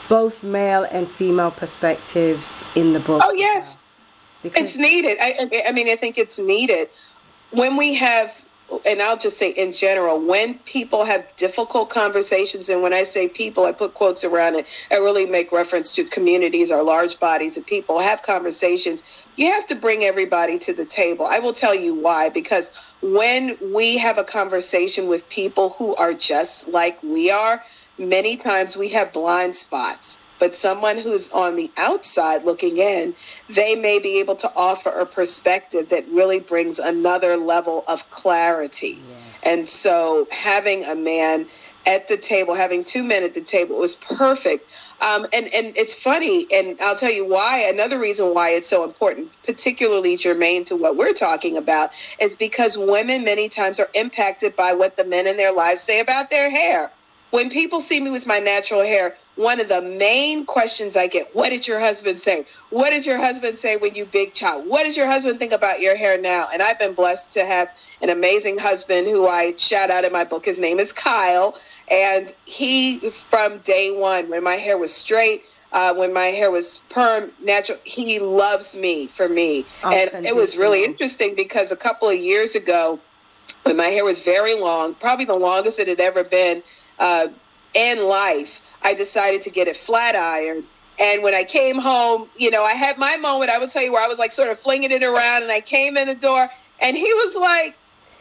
both 0.08 0.42
male 0.42 0.82
and 0.82 1.08
female 1.08 1.52
perspectives 1.52 2.64
in 2.74 2.92
the 2.92 2.98
book 2.98 3.22
oh 3.24 3.32
yes. 3.32 3.86
because 4.42 4.62
it's 4.62 4.76
needed. 4.76 5.18
I, 5.20 5.48
I 5.68 5.70
mean 5.70 5.88
i 5.88 5.94
think 5.94 6.18
it's 6.18 6.40
needed. 6.40 6.88
When 7.52 7.76
we 7.76 7.94
have 7.94 8.34
and 8.84 9.00
I'll 9.00 9.16
just 9.16 9.38
say 9.38 9.50
in 9.50 9.72
general, 9.72 10.20
when 10.20 10.58
people 10.60 11.04
have 11.04 11.24
difficult 11.36 11.90
conversations, 11.90 12.68
and 12.68 12.82
when 12.82 12.92
I 12.92 13.04
say 13.04 13.28
people, 13.28 13.64
I 13.64 13.72
put 13.72 13.94
quotes 13.94 14.24
around 14.24 14.56
it, 14.56 14.66
I 14.90 14.96
really 14.96 15.26
make 15.26 15.52
reference 15.52 15.92
to 15.92 16.04
communities 16.04 16.70
or 16.70 16.82
large 16.82 17.18
bodies 17.18 17.56
of 17.56 17.66
people 17.66 17.98
have 18.00 18.22
conversations, 18.22 19.02
you 19.36 19.52
have 19.52 19.66
to 19.68 19.74
bring 19.74 20.04
everybody 20.04 20.58
to 20.58 20.72
the 20.72 20.84
table. 20.84 21.26
I 21.26 21.38
will 21.38 21.52
tell 21.52 21.74
you 21.74 21.94
why, 21.94 22.28
because 22.28 22.70
when 23.02 23.56
we 23.60 23.98
have 23.98 24.18
a 24.18 24.24
conversation 24.24 25.06
with 25.06 25.28
people 25.28 25.70
who 25.78 25.94
are 25.96 26.14
just 26.14 26.68
like 26.68 27.02
we 27.02 27.30
are, 27.30 27.62
many 27.98 28.36
times 28.36 28.76
we 28.76 28.88
have 28.90 29.12
blind 29.12 29.56
spots 29.56 30.18
but 30.38 30.54
someone 30.54 30.98
who's 30.98 31.28
on 31.30 31.56
the 31.56 31.70
outside 31.76 32.44
looking 32.44 32.78
in, 32.78 33.14
they 33.48 33.74
may 33.74 33.98
be 33.98 34.20
able 34.20 34.36
to 34.36 34.52
offer 34.54 34.90
a 34.90 35.06
perspective 35.06 35.88
that 35.90 36.08
really 36.08 36.40
brings 36.40 36.78
another 36.78 37.36
level 37.36 37.84
of 37.88 38.08
clarity. 38.10 39.00
Yes. 39.08 39.40
And 39.44 39.68
so 39.68 40.26
having 40.30 40.84
a 40.84 40.94
man 40.94 41.46
at 41.86 42.08
the 42.08 42.16
table, 42.16 42.54
having 42.54 42.82
two 42.82 43.02
men 43.02 43.22
at 43.22 43.34
the 43.34 43.40
table 43.40 43.78
was 43.78 43.94
perfect. 43.94 44.68
Um, 45.00 45.26
and, 45.32 45.52
and 45.54 45.76
it's 45.76 45.94
funny, 45.94 46.46
and 46.52 46.80
I'll 46.80 46.96
tell 46.96 47.12
you 47.12 47.24
why. 47.24 47.60
Another 47.68 47.98
reason 47.98 48.34
why 48.34 48.50
it's 48.50 48.68
so 48.68 48.82
important, 48.82 49.30
particularly 49.44 50.16
germane 50.16 50.64
to 50.64 50.76
what 50.76 50.96
we're 50.96 51.12
talking 51.12 51.56
about, 51.56 51.90
is 52.18 52.34
because 52.34 52.76
women 52.76 53.24
many 53.24 53.48
times 53.48 53.78
are 53.78 53.90
impacted 53.94 54.56
by 54.56 54.72
what 54.72 54.96
the 54.96 55.04
men 55.04 55.26
in 55.26 55.36
their 55.36 55.52
lives 55.52 55.80
say 55.80 56.00
about 56.00 56.30
their 56.30 56.50
hair. 56.50 56.90
When 57.36 57.50
people 57.50 57.82
see 57.82 58.00
me 58.00 58.08
with 58.08 58.26
my 58.26 58.38
natural 58.38 58.80
hair, 58.80 59.14
one 59.34 59.60
of 59.60 59.68
the 59.68 59.82
main 59.82 60.46
questions 60.46 60.96
I 60.96 61.06
get, 61.06 61.36
what 61.36 61.50
did 61.50 61.68
your 61.68 61.78
husband 61.78 62.18
say? 62.18 62.46
What 62.70 62.88
did 62.88 63.04
your 63.04 63.18
husband 63.18 63.58
say 63.58 63.76
when 63.76 63.94
you 63.94 64.06
big 64.06 64.32
child? 64.32 64.66
What 64.66 64.84
does 64.84 64.96
your 64.96 65.06
husband 65.06 65.38
think 65.38 65.52
about 65.52 65.80
your 65.80 65.96
hair 65.96 66.18
now? 66.18 66.48
And 66.50 66.62
I've 66.62 66.78
been 66.78 66.94
blessed 66.94 67.32
to 67.32 67.44
have 67.44 67.68
an 68.00 68.08
amazing 68.08 68.56
husband 68.56 69.06
who 69.06 69.28
I 69.28 69.54
shout 69.58 69.90
out 69.90 70.06
in 70.06 70.14
my 70.14 70.24
book. 70.24 70.46
His 70.46 70.58
name 70.58 70.80
is 70.80 70.94
Kyle. 70.94 71.60
And 71.90 72.32
he, 72.46 73.00
from 73.28 73.58
day 73.58 73.90
one, 73.90 74.30
when 74.30 74.42
my 74.42 74.56
hair 74.56 74.78
was 74.78 74.90
straight, 74.94 75.42
uh, 75.72 75.92
when 75.92 76.14
my 76.14 76.28
hair 76.28 76.50
was 76.50 76.80
perm, 76.88 77.32
natural, 77.44 77.78
he 77.84 78.18
loves 78.18 78.74
me 78.74 79.08
for 79.08 79.28
me. 79.28 79.66
Oh, 79.84 79.92
and 79.92 80.24
it 80.24 80.34
was 80.34 80.56
really 80.56 80.84
interesting 80.84 81.34
because 81.34 81.70
a 81.70 81.76
couple 81.76 82.08
of 82.08 82.16
years 82.16 82.54
ago, 82.54 82.98
when 83.64 83.76
my 83.76 83.88
hair 83.88 84.06
was 84.06 84.20
very 84.20 84.54
long, 84.54 84.94
probably 84.94 85.26
the 85.26 85.36
longest 85.36 85.78
it 85.78 85.88
had 85.88 86.00
ever 86.00 86.24
been 86.24 86.62
uh, 86.98 87.28
in 87.74 88.06
life, 88.06 88.60
I 88.82 88.94
decided 88.94 89.42
to 89.42 89.50
get 89.50 89.68
it 89.68 89.76
flat 89.76 90.16
ironed. 90.16 90.64
And 90.98 91.22
when 91.22 91.34
I 91.34 91.44
came 91.44 91.78
home, 91.78 92.28
you 92.36 92.50
know, 92.50 92.64
I 92.64 92.72
had 92.72 92.96
my 92.96 93.16
moment, 93.16 93.50
I 93.50 93.58
will 93.58 93.68
tell 93.68 93.82
you, 93.82 93.92
where 93.92 94.02
I 94.02 94.06
was 94.06 94.18
like 94.18 94.32
sort 94.32 94.48
of 94.48 94.58
flinging 94.58 94.92
it 94.92 95.02
around 95.02 95.42
and 95.42 95.52
I 95.52 95.60
came 95.60 95.96
in 95.96 96.08
the 96.08 96.14
door 96.14 96.48
and 96.80 96.96
he 96.96 97.12
was 97.12 97.36
like, 97.36 97.76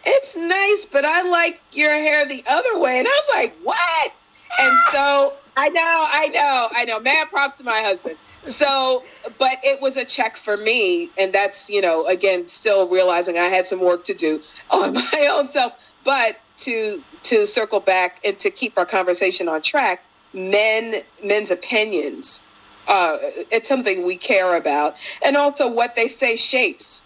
it's 0.06 0.36
nice, 0.36 0.86
but 0.86 1.06
I 1.06 1.24
like 1.24 1.60
your 1.72 1.92
hair 1.92 2.26
the 2.26 2.44
other 2.48 2.78
way. 2.78 3.00
And 3.00 3.08
I 3.08 3.12
was 3.12 3.36
like, 3.36 3.56
what? 3.64 4.14
And 4.60 4.78
so 4.92 5.34
I 5.58 5.70
know, 5.70 5.82
I 5.84 6.28
know, 6.28 6.68
I 6.72 6.86
know. 6.86 7.00
Mad 7.00 7.30
props 7.30 7.58
to 7.60 7.64
my 7.64 7.82
husband. 7.82 8.18
So, 8.46 9.04
but 9.40 9.60
it 9.64 9.82
was 9.82 9.98
a 9.98 10.06
check 10.06 10.38
for 10.38 10.56
me. 10.56 11.10
And 11.18 11.34
that's, 11.34 11.70
you 11.70 11.82
know, 11.82 12.06
again, 12.06 12.48
still 12.48 12.88
realizing 12.88 13.38
I 13.38 13.46
had 13.46 13.66
some 13.66 13.80
work 13.80 14.06
to 14.06 14.14
do 14.14 14.42
on 14.70 14.94
my 15.14 15.30
own 15.32 15.48
self. 15.48 15.74
But 16.04 16.38
to 16.60 17.04
to 17.24 17.46
circle 17.46 17.80
back 17.80 18.20
and 18.24 18.38
to 18.40 18.50
keep 18.50 18.78
our 18.78 18.86
conversation 18.86 19.48
on 19.48 19.62
track, 19.62 20.04
men 20.34 21.02
men's 21.24 21.52
opinions 21.52 22.42
uh, 22.88 23.18
it's 23.52 23.68
something 23.68 24.04
we 24.04 24.16
care 24.16 24.56
about, 24.56 24.96
and 25.24 25.36
also 25.36 25.68
what 25.68 25.96
they 25.96 26.08
say 26.08 26.36
shapes, 26.36 27.02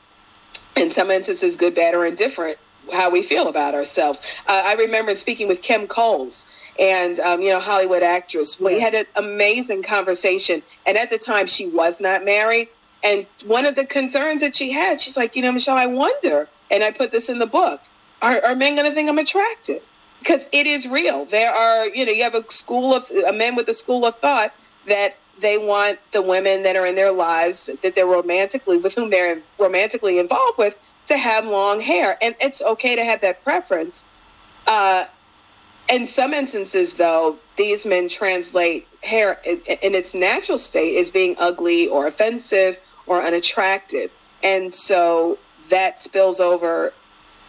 in 0.75 0.91
some 0.91 1.11
instances, 1.11 1.55
good, 1.55 1.75
bad, 1.75 1.95
or 1.95 2.05
indifferent, 2.05 2.57
how 2.91 3.09
we 3.09 3.21
feel 3.21 3.47
about 3.47 3.75
ourselves. 3.75 4.21
Uh, 4.47 4.63
I 4.65 4.73
remember 4.73 5.15
speaking 5.15 5.47
with 5.47 5.61
Kim 5.61 5.87
Coles, 5.87 6.47
and 6.79 7.19
um, 7.19 7.41
you 7.41 7.49
know 7.49 7.59
Hollywood 7.59 8.03
actress. 8.03 8.59
We 8.59 8.79
had 8.79 8.93
an 8.93 9.05
amazing 9.15 9.83
conversation, 9.83 10.63
and 10.85 10.97
at 10.97 11.09
the 11.09 11.17
time 11.17 11.47
she 11.47 11.67
was 11.67 12.01
not 12.01 12.25
married. 12.25 12.69
And 13.01 13.25
one 13.45 13.65
of 13.65 13.75
the 13.75 13.85
concerns 13.85 14.41
that 14.41 14.57
she 14.57 14.71
had, 14.71 14.99
she's 14.99 15.15
like, 15.15 15.37
you 15.37 15.41
know, 15.41 15.53
Michelle, 15.53 15.77
I 15.77 15.85
wonder, 15.85 16.49
and 16.69 16.83
I 16.83 16.91
put 16.91 17.11
this 17.13 17.29
in 17.29 17.39
the 17.39 17.47
book: 17.47 17.79
Are, 18.21 18.43
are 18.43 18.55
men 18.55 18.75
going 18.75 18.89
to 18.89 18.95
think 18.95 19.09
I'm 19.09 19.17
attractive? 19.17 19.81
Because 20.19 20.45
it 20.51 20.67
is 20.67 20.87
real. 20.87 21.25
There 21.25 21.51
are, 21.51 21.87
you 21.87 22.05
know, 22.05 22.11
you 22.11 22.23
have 22.23 22.35
a 22.35 22.49
school 22.51 22.93
of 22.93 23.09
a 23.25 23.31
men 23.31 23.55
with 23.55 23.69
a 23.69 23.73
school 23.73 24.05
of 24.05 24.19
thought 24.19 24.53
that 24.87 25.15
they 25.39 25.57
want 25.57 25.99
the 26.11 26.21
women 26.21 26.63
that 26.63 26.75
are 26.75 26.85
in 26.85 26.95
their 26.95 27.11
lives 27.11 27.69
that 27.81 27.95
they're 27.95 28.05
romantically 28.05 28.77
with 28.77 28.95
whom 28.95 29.09
they're 29.09 29.41
romantically 29.57 30.19
involved 30.19 30.57
with 30.57 30.75
to 31.05 31.17
have 31.17 31.45
long 31.45 31.79
hair 31.79 32.17
and 32.21 32.35
it's 32.39 32.61
okay 32.61 32.95
to 32.95 33.03
have 33.03 33.21
that 33.21 33.43
preference 33.43 34.05
uh, 34.67 35.05
in 35.89 36.05
some 36.05 36.33
instances 36.33 36.95
though 36.95 37.37
these 37.55 37.85
men 37.85 38.09
translate 38.09 38.87
hair 39.01 39.39
in 39.43 39.95
its 39.95 40.13
natural 40.13 40.57
state 40.57 40.97
as 40.97 41.09
being 41.09 41.35
ugly 41.39 41.87
or 41.87 42.07
offensive 42.07 42.77
or 43.07 43.21
unattractive 43.21 44.11
and 44.43 44.73
so 44.73 45.37
that 45.69 45.99
spills 45.99 46.39
over 46.39 46.93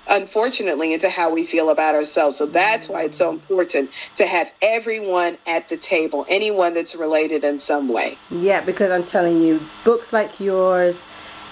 unfortunately, 0.09 0.93
into 0.93 1.09
how 1.09 1.33
we 1.33 1.47
feel 1.47 1.71
about 1.71 1.95
ourselves. 1.95 2.37
So 2.37 2.47
that's 2.47 2.89
why 2.89 3.05
it's 3.05 3.19
so 3.19 3.31
important 3.31 3.91
to 4.17 4.27
have 4.27 4.53
everyone 4.63 5.39
at 5.47 5.69
the 5.69 5.77
table, 5.77 6.27
anyone 6.29 6.75
that's 6.75 6.95
related 6.95 7.45
in 7.45 7.59
some 7.59 7.89
way. 7.89 8.19
Yeah, 8.31 8.61
because 8.61 8.91
I'm 8.91 9.05
telling 9.05 9.41
you, 9.43 9.61
books 9.85 10.13
like 10.13 10.41
yours, 10.41 11.01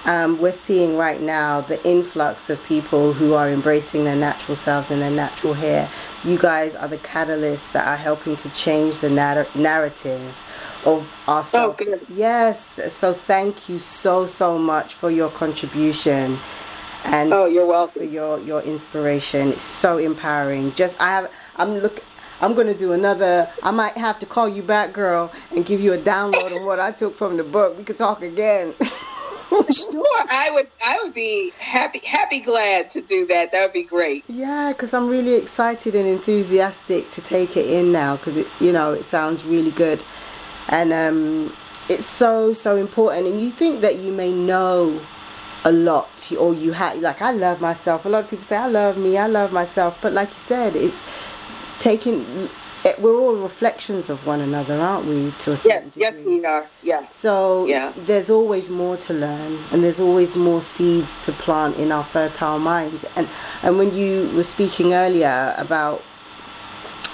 um, 0.05 0.41
we're 0.41 0.53
seeing 0.53 0.97
right 0.97 1.21
now 1.21 1.61
the 1.63 1.85
influx 1.87 2.49
of 2.51 2.63
people 2.65 3.13
who 3.13 3.35
are 3.35 3.51
embracing 3.51 4.05
their 4.05 4.17
natural 4.17 4.57
selves 4.57 4.91
and 4.91 5.03
their 5.03 5.11
natural 5.11 5.55
hair. 5.55 5.89
You 6.25 6.39
guys 6.39 6.75
are 6.75 6.89
the 6.89 6.99
catalysts 6.99 7.73
that 7.73 7.87
are 7.87 7.97
helping 7.97 8.37
to 8.39 8.49
change 8.51 8.99
the 8.99 9.11
narrative 9.11 10.35
of 10.85 11.13
ourselves. 11.29 11.83
Oh, 11.83 11.99
yes, 12.09 12.81
so 12.91 13.13
thank 13.13 13.69
you 13.69 13.79
so, 13.79 14.27
so 14.27 14.57
much 14.59 14.95
for 14.95 15.11
your 15.11 15.31
contribution 15.31 16.39
and 17.05 17.33
oh, 17.33 17.47
you're 17.47 17.67
welcome. 17.67 18.03
For 18.03 18.09
your 18.09 18.39
your 18.41 18.63
inspiration, 18.63 19.53
it's 19.53 19.63
so 19.63 19.99
empowering. 19.99 20.75
Just 20.75 21.01
I 21.01 21.11
have 21.11 21.31
I'm 21.57 21.79
look. 21.79 22.03
I'm 22.41 22.55
gonna 22.55 22.75
do 22.75 22.93
another. 22.93 23.51
I 23.63 23.73
might 23.73 23.97
have 23.97 24.21
to 24.21 24.27
call 24.27 24.49
you 24.49 24.63
back, 24.63 24.93
girl, 24.93 25.33
and 25.51 25.67
give 25.67 25.81
you 25.81 25.93
a 25.93 25.99
download 25.99 26.55
on 26.55 26.65
what 26.65 26.79
I 26.79 26.93
took 26.93 27.17
from 27.17 27.37
the 27.37 27.45
book. 27.45 27.77
We 27.77 27.85
could 27.85 27.99
talk 27.99 28.23
again. 28.23 28.75
sure, 29.71 30.25
I 30.31 30.51
would. 30.53 30.69
I 30.85 30.99
would 31.03 31.15
be 31.15 31.53
happy, 31.59 32.01
happy, 32.01 32.41
glad 32.41 32.91
to 32.91 33.01
do 33.01 33.27
that. 33.27 33.51
That 33.53 33.63
would 33.63 33.73
be 33.73 33.83
great. 33.83 34.25
Yeah, 34.29 34.73
because 34.73 34.95
I'm 34.95 35.09
really 35.09 35.35
excited 35.35 35.95
and 35.95 36.07
enthusiastic 36.07 37.11
to 37.13 37.21
take 37.23 37.57
it 37.57 37.67
in 37.67 37.91
now. 37.91 38.17
Because 38.17 38.37
it, 38.37 38.47
you 38.61 38.73
know, 38.73 38.93
it 38.93 39.05
sounds 39.05 39.45
really 39.45 39.73
good, 39.73 40.03
and 40.69 40.93
um, 40.93 41.57
it's 41.89 42.07
so 42.07 42.55
so 42.55 42.77
important. 42.77 43.27
And 43.27 43.41
you 43.41 43.51
think 43.51 43.81
that 43.81 43.97
you 43.97 44.13
may 44.13 44.33
know 44.33 45.01
a 45.65 45.73
lot. 45.73 46.33
Or 46.39 46.55
you 46.55 46.73
have 46.73 46.99
like 46.99 47.23
I 47.23 47.33
love 47.33 47.61
myself. 47.61 48.05
A 48.05 48.09
lot 48.09 48.25
of 48.25 48.31
people 48.31 48.45
say 48.45 48.57
I 48.57 48.69
love 48.69 48.97
me 48.97 49.19
I 49.19 49.27
love 49.27 49.53
myself. 49.53 49.99
But 50.01 50.13
like 50.13 50.29
you 50.33 50.41
said 50.41 50.77
it's 50.77 50.97
taking 51.79 52.49
it, 52.85 53.01
we're 53.01 53.17
all 53.17 53.35
reflections 53.35 54.09
of 54.09 54.25
one 54.27 54.41
another 54.41 54.79
aren't 54.79 55.07
we 55.07 55.33
to 55.41 55.53
a 55.53 55.57
certain 55.57 55.83
yes 55.85 55.95
degree. 55.95 56.03
yes 56.03 56.21
we 56.21 56.45
are. 56.45 56.67
Yeah 56.83 57.09
so 57.09 57.67
yeah. 57.67 57.93
there's 57.97 58.31
always 58.31 58.71
more 58.71 58.97
to 58.99 59.13
learn 59.13 59.59
and 59.73 59.83
there's 59.83 59.99
always 60.01 60.37
more 60.37 60.63
seeds 60.63 61.17
to 61.25 61.33
plant 61.33 61.77
in 61.77 61.91
our 61.93 62.05
fertile 62.05 62.59
minds. 62.59 63.05
And 63.17 63.29
and 63.63 63.79
when 63.79 63.95
you 63.95 64.31
were 64.35 64.45
speaking 64.45 64.95
earlier 64.95 65.55
about 65.59 66.03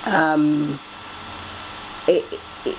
um 0.05 0.73
it, 2.07 2.25
it 2.67 2.77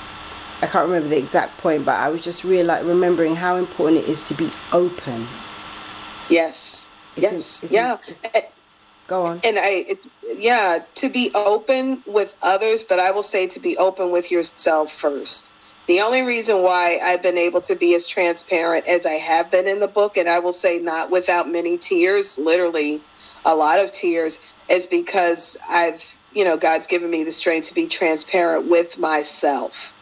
I 0.61 0.67
can't 0.67 0.87
remember 0.87 1.09
the 1.09 1.17
exact 1.17 1.57
point, 1.57 1.85
but 1.85 1.95
I 1.95 2.09
was 2.09 2.21
just 2.21 2.43
real 2.43 2.65
like 2.67 2.83
remembering 2.85 3.35
how 3.35 3.57
important 3.57 4.03
it 4.03 4.09
is 4.09 4.21
to 4.27 4.33
be 4.33 4.51
open 4.71 5.27
Yes. 6.29 6.87
yes. 7.15 7.63
yeah. 7.69 7.97
Go 9.07 9.25
on. 9.25 9.41
And 9.43 9.59
I, 9.59 9.85
it, 9.87 10.07
yeah, 10.37 10.79
to 10.95 11.09
be 11.09 11.31
open 11.35 12.03
with 12.07 12.35
others, 12.41 12.83
but 12.83 12.99
I 12.99 13.11
will 13.11 13.23
say 13.23 13.47
to 13.47 13.59
be 13.59 13.77
open 13.77 14.11
with 14.11 14.31
yourself 14.31 14.93
first. 14.93 15.51
The 15.87 16.01
only 16.01 16.23
reason 16.23 16.63
why 16.63 16.99
I've 17.03 17.21
been 17.21 17.37
able 17.37 17.61
to 17.61 17.75
be 17.75 17.93
as 17.93 18.07
transparent 18.07 18.87
as 18.87 19.05
I 19.05 19.13
have 19.13 19.51
been 19.51 19.67
in 19.67 19.79
the 19.79 19.87
book, 19.87 20.17
and 20.17 20.27
I 20.27 20.39
will 20.39 20.53
say 20.53 20.79
not 20.79 21.11
without 21.11 21.47
many 21.47 21.77
tears, 21.77 22.39
literally 22.39 23.01
a 23.45 23.55
lot 23.55 23.79
of 23.79 23.91
tears, 23.91 24.39
is 24.67 24.87
because 24.87 25.57
I've, 25.69 26.17
you 26.33 26.43
know, 26.43 26.57
God's 26.57 26.87
given 26.87 27.11
me 27.11 27.23
the 27.23 27.31
strength 27.31 27.67
to 27.67 27.75
be 27.75 27.85
transparent 27.85 28.67
with 28.67 28.97
myself. 28.97 29.93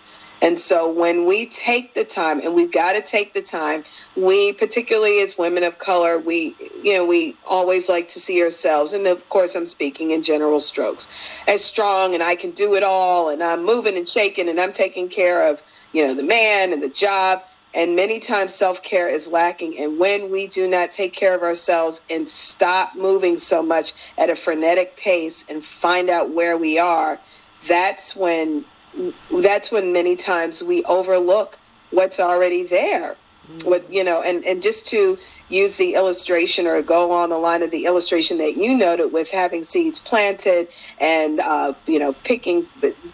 And 0.44 0.60
so 0.60 0.92
when 0.92 1.26
we 1.26 1.46
take 1.46 1.94
the 1.94 2.04
time, 2.04 2.42
and 2.42 2.54
we've 2.54 2.72
got 2.72 2.94
to 2.94 3.02
take 3.02 3.34
the 3.34 3.42
time, 3.42 3.86
we, 4.18 4.52
particularly 4.52 5.22
as 5.22 5.38
women 5.38 5.64
of 5.64 5.78
color, 5.78 6.20
we, 6.20 6.54
you 6.84 6.96
know, 6.96 7.06
we 7.06 7.38
always 7.48 7.88
like 7.88 8.10
to 8.10 8.20
see 8.20 8.44
ourselves, 8.44 8.92
and 8.92 9.08
of 9.08 9.30
course 9.30 9.56
I'm 9.56 9.66
speaking 9.66 10.12
in 10.12 10.22
general 10.22 10.60
strokes, 10.60 11.08
as 11.48 11.64
strong 11.64 12.14
and 12.14 12.22
I 12.22 12.36
can 12.36 12.52
do 12.52 12.76
it 12.76 12.84
all, 12.84 13.30
and 13.30 13.42
I'm 13.42 13.64
moving 13.64 13.96
and 13.96 14.08
shaking, 14.08 14.50
and 14.50 14.60
I'm 14.60 14.74
taking 14.74 15.08
care 15.08 15.50
of, 15.50 15.64
you 15.94 16.06
know, 16.06 16.14
the 16.14 16.24
man 16.24 16.74
and 16.74 16.84
the 16.84 16.90
job. 16.90 17.42
And 17.74 17.96
many 17.96 18.20
times 18.20 18.54
self 18.54 18.84
care 18.84 19.08
is 19.08 19.28
lacking. 19.28 19.80
And 19.80 19.98
when 19.98 20.30
we 20.30 20.46
do 20.46 20.68
not 20.68 20.92
take 20.92 21.14
care 21.14 21.34
of 21.34 21.42
ourselves 21.42 22.02
and 22.08 22.30
stop 22.30 22.96
moving 22.96 23.40
so 23.40 23.64
much 23.64 23.94
at 24.16 24.30
a 24.30 24.36
frenetic 24.36 24.96
pace 24.96 25.44
and 25.50 25.66
find 25.66 26.10
out 26.10 26.30
where 26.30 26.56
we 26.56 26.78
are, 26.78 27.20
that's 27.68 28.16
when 28.16 28.66
that's 29.32 29.72
when 29.72 29.94
many 29.94 30.16
times 30.16 30.64
we 30.64 30.84
overlook 30.84 31.58
what's 31.92 32.20
already 32.20 32.64
there. 32.64 33.16
Mm-hmm. 33.48 33.70
What 33.70 33.94
you 33.94 34.04
know, 34.04 34.22
and 34.22 34.46
and 34.46 34.62
just 34.62 34.88
to 34.88 35.18
use 35.50 35.76
the 35.78 35.96
illustration 35.96 36.66
or 36.66 36.82
go 36.82 37.12
on 37.12 37.30
the 37.30 37.38
line 37.38 37.62
of 37.62 37.72
the 37.72 37.86
illustration 37.86 38.38
that 38.38 38.56
you 38.56 38.76
noted 38.78 39.12
with 39.12 39.30
having 39.30 39.64
seeds 39.64 40.00
planted 40.00 40.70
and 41.00 41.40
uh, 41.42 41.74
you 41.86 42.00
know 42.00 42.14
picking 42.14 42.68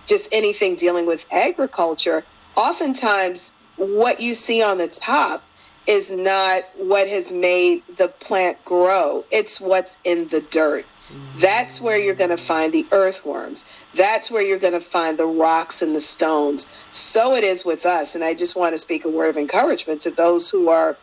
just 0.05 0.29
anything 0.31 0.75
dealing 0.75 1.07
with 1.07 1.25
agriculture. 1.31 2.23
Oftentimes, 2.55 3.51
what 3.77 4.21
you 4.21 4.35
see 4.35 4.61
on 4.61 4.77
the 4.77 4.87
top 4.87 5.43
is 5.87 6.11
not 6.11 6.63
what 6.77 7.07
has 7.07 7.31
made 7.31 7.81
the 7.97 8.07
plant 8.07 8.63
grow. 8.63 9.25
It's 9.31 9.59
what's 9.59 9.97
in 10.03 10.27
the 10.27 10.41
dirt. 10.41 10.85
That's 11.37 11.79
where 11.79 11.97
you're 11.97 12.15
going 12.15 12.29
to 12.29 12.37
find 12.37 12.73
the 12.73 12.85
earthworms. 12.91 13.65
That's 13.95 14.29
where 14.29 14.41
you're 14.41 14.59
going 14.59 14.73
to 14.73 14.81
find 14.81 15.17
the 15.17 15.25
rocks 15.25 15.81
and 15.81 15.95
the 15.95 15.99
stones. 15.99 16.67
So 16.91 17.35
it 17.35 17.43
is 17.43 17.63
with 17.65 17.85
us. 17.85 18.15
And 18.15 18.23
I 18.23 18.33
just 18.33 18.55
want 18.55 18.73
to 18.73 18.77
speak 18.77 19.05
a 19.05 19.09
word 19.09 19.29
of 19.29 19.37
encouragement 19.37 20.01
to 20.01 20.11
those 20.11 20.49
who 20.49 20.69
are 20.69 20.97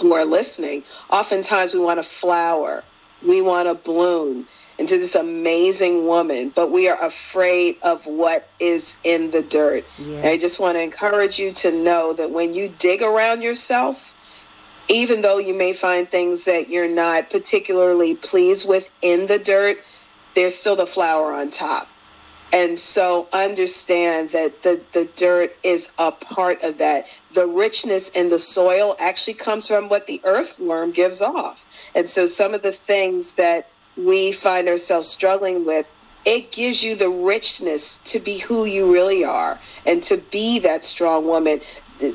who 0.00 0.14
are 0.14 0.24
listening. 0.24 0.82
Oftentimes 1.10 1.74
we 1.74 1.80
want 1.80 2.02
to 2.02 2.08
flower. 2.08 2.82
We 3.26 3.40
want 3.40 3.68
to 3.68 3.74
bloom 3.74 4.46
into 4.78 4.98
this 4.98 5.14
amazing 5.14 6.06
woman, 6.06 6.52
but 6.54 6.70
we 6.70 6.88
are 6.88 7.02
afraid 7.02 7.78
of 7.82 8.04
what 8.04 8.46
is 8.60 8.96
in 9.04 9.30
the 9.30 9.42
dirt. 9.42 9.84
Yeah. 9.98 10.28
I 10.28 10.36
just 10.36 10.60
want 10.60 10.76
to 10.76 10.82
encourage 10.82 11.38
you 11.38 11.52
to 11.52 11.72
know 11.72 12.12
that 12.12 12.30
when 12.30 12.52
you 12.52 12.68
dig 12.78 13.00
around 13.00 13.40
yourself, 13.40 14.12
even 14.88 15.20
though 15.20 15.38
you 15.38 15.54
may 15.54 15.72
find 15.72 16.10
things 16.10 16.44
that 16.44 16.68
you're 16.68 16.88
not 16.88 17.30
particularly 17.30 18.14
pleased 18.14 18.68
with 18.68 18.88
in 19.02 19.26
the 19.26 19.38
dirt, 19.38 19.78
there's 20.34 20.54
still 20.54 20.76
the 20.76 20.86
flower 20.86 21.34
on 21.34 21.50
top. 21.50 21.88
And 22.52 22.78
so 22.78 23.28
understand 23.32 24.30
that 24.30 24.62
the, 24.62 24.80
the 24.92 25.06
dirt 25.16 25.56
is 25.62 25.90
a 25.98 26.12
part 26.12 26.62
of 26.62 26.78
that. 26.78 27.06
The 27.32 27.46
richness 27.46 28.08
in 28.10 28.28
the 28.28 28.38
soil 28.38 28.94
actually 29.00 29.34
comes 29.34 29.66
from 29.66 29.88
what 29.88 30.06
the 30.06 30.20
earthworm 30.22 30.92
gives 30.92 31.20
off. 31.20 31.64
And 31.94 32.08
so 32.08 32.24
some 32.24 32.54
of 32.54 32.62
the 32.62 32.72
things 32.72 33.34
that 33.34 33.68
we 33.96 34.30
find 34.30 34.68
ourselves 34.68 35.08
struggling 35.08 35.64
with 35.66 35.86
it 36.26 36.50
gives 36.50 36.82
you 36.82 36.96
the 36.96 37.08
richness 37.08 37.98
to 37.98 38.18
be 38.18 38.38
who 38.38 38.64
you 38.64 38.92
really 38.92 39.24
are 39.24 39.60
and 39.86 40.02
to 40.02 40.16
be 40.16 40.58
that 40.58 40.82
strong 40.82 41.24
woman. 41.24 41.60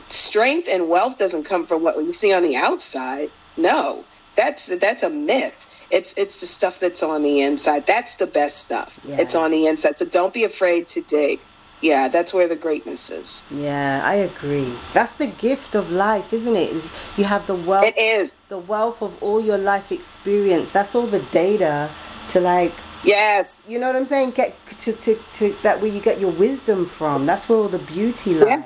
Strength 0.09 0.67
and 0.69 0.89
wealth 0.89 1.17
doesn't 1.17 1.43
come 1.43 1.65
from 1.65 1.83
what 1.83 1.97
we 1.97 2.11
see 2.11 2.33
on 2.33 2.43
the 2.43 2.55
outside. 2.55 3.29
No, 3.57 4.03
that's 4.35 4.67
that's 4.67 5.03
a 5.03 5.09
myth. 5.09 5.67
It's 5.89 6.13
it's 6.17 6.39
the 6.39 6.45
stuff 6.45 6.79
that's 6.79 7.03
on 7.03 7.21
the 7.21 7.41
inside. 7.41 7.85
That's 7.85 8.15
the 8.15 8.27
best 8.27 8.57
stuff. 8.57 8.97
Yeah. 9.03 9.19
It's 9.19 9.35
on 9.35 9.51
the 9.51 9.67
inside. 9.67 9.97
So 9.97 10.05
don't 10.05 10.33
be 10.33 10.43
afraid 10.43 10.87
to 10.89 11.01
dig. 11.01 11.39
Yeah, 11.81 12.09
that's 12.09 12.31
where 12.31 12.47
the 12.47 12.55
greatness 12.55 13.09
is. 13.09 13.43
Yeah, 13.49 14.01
I 14.05 14.13
agree. 14.13 14.71
That's 14.93 15.13
the 15.13 15.25
gift 15.25 15.73
of 15.73 15.89
life, 15.89 16.31
isn't 16.31 16.55
it? 16.55 16.69
Is 16.69 16.89
you 17.17 17.23
have 17.23 17.47
the 17.47 17.55
wealth. 17.55 17.85
It 17.85 17.97
is 17.97 18.35
the 18.49 18.59
wealth 18.59 19.01
of 19.01 19.21
all 19.21 19.41
your 19.41 19.57
life 19.57 19.91
experience. 19.91 20.69
That's 20.69 20.93
all 20.93 21.07
the 21.07 21.25
data 21.31 21.89
to 22.29 22.39
like 22.39 22.73
Yes. 23.03 23.67
You 23.69 23.79
know 23.79 23.87
what 23.87 23.95
I'm 23.95 24.05
saying? 24.05 24.31
Get 24.31 24.55
to, 24.81 24.93
to, 24.93 25.19
to 25.33 25.55
that 25.63 25.81
where 25.81 25.91
you 25.91 26.01
get 26.01 26.19
your 26.19 26.31
wisdom 26.31 26.85
from. 26.85 27.25
That's 27.25 27.49
where 27.49 27.57
all 27.57 27.67
the 27.67 27.79
beauty 27.79 28.33
lies. 28.33 28.47
Yeah. 28.47 28.63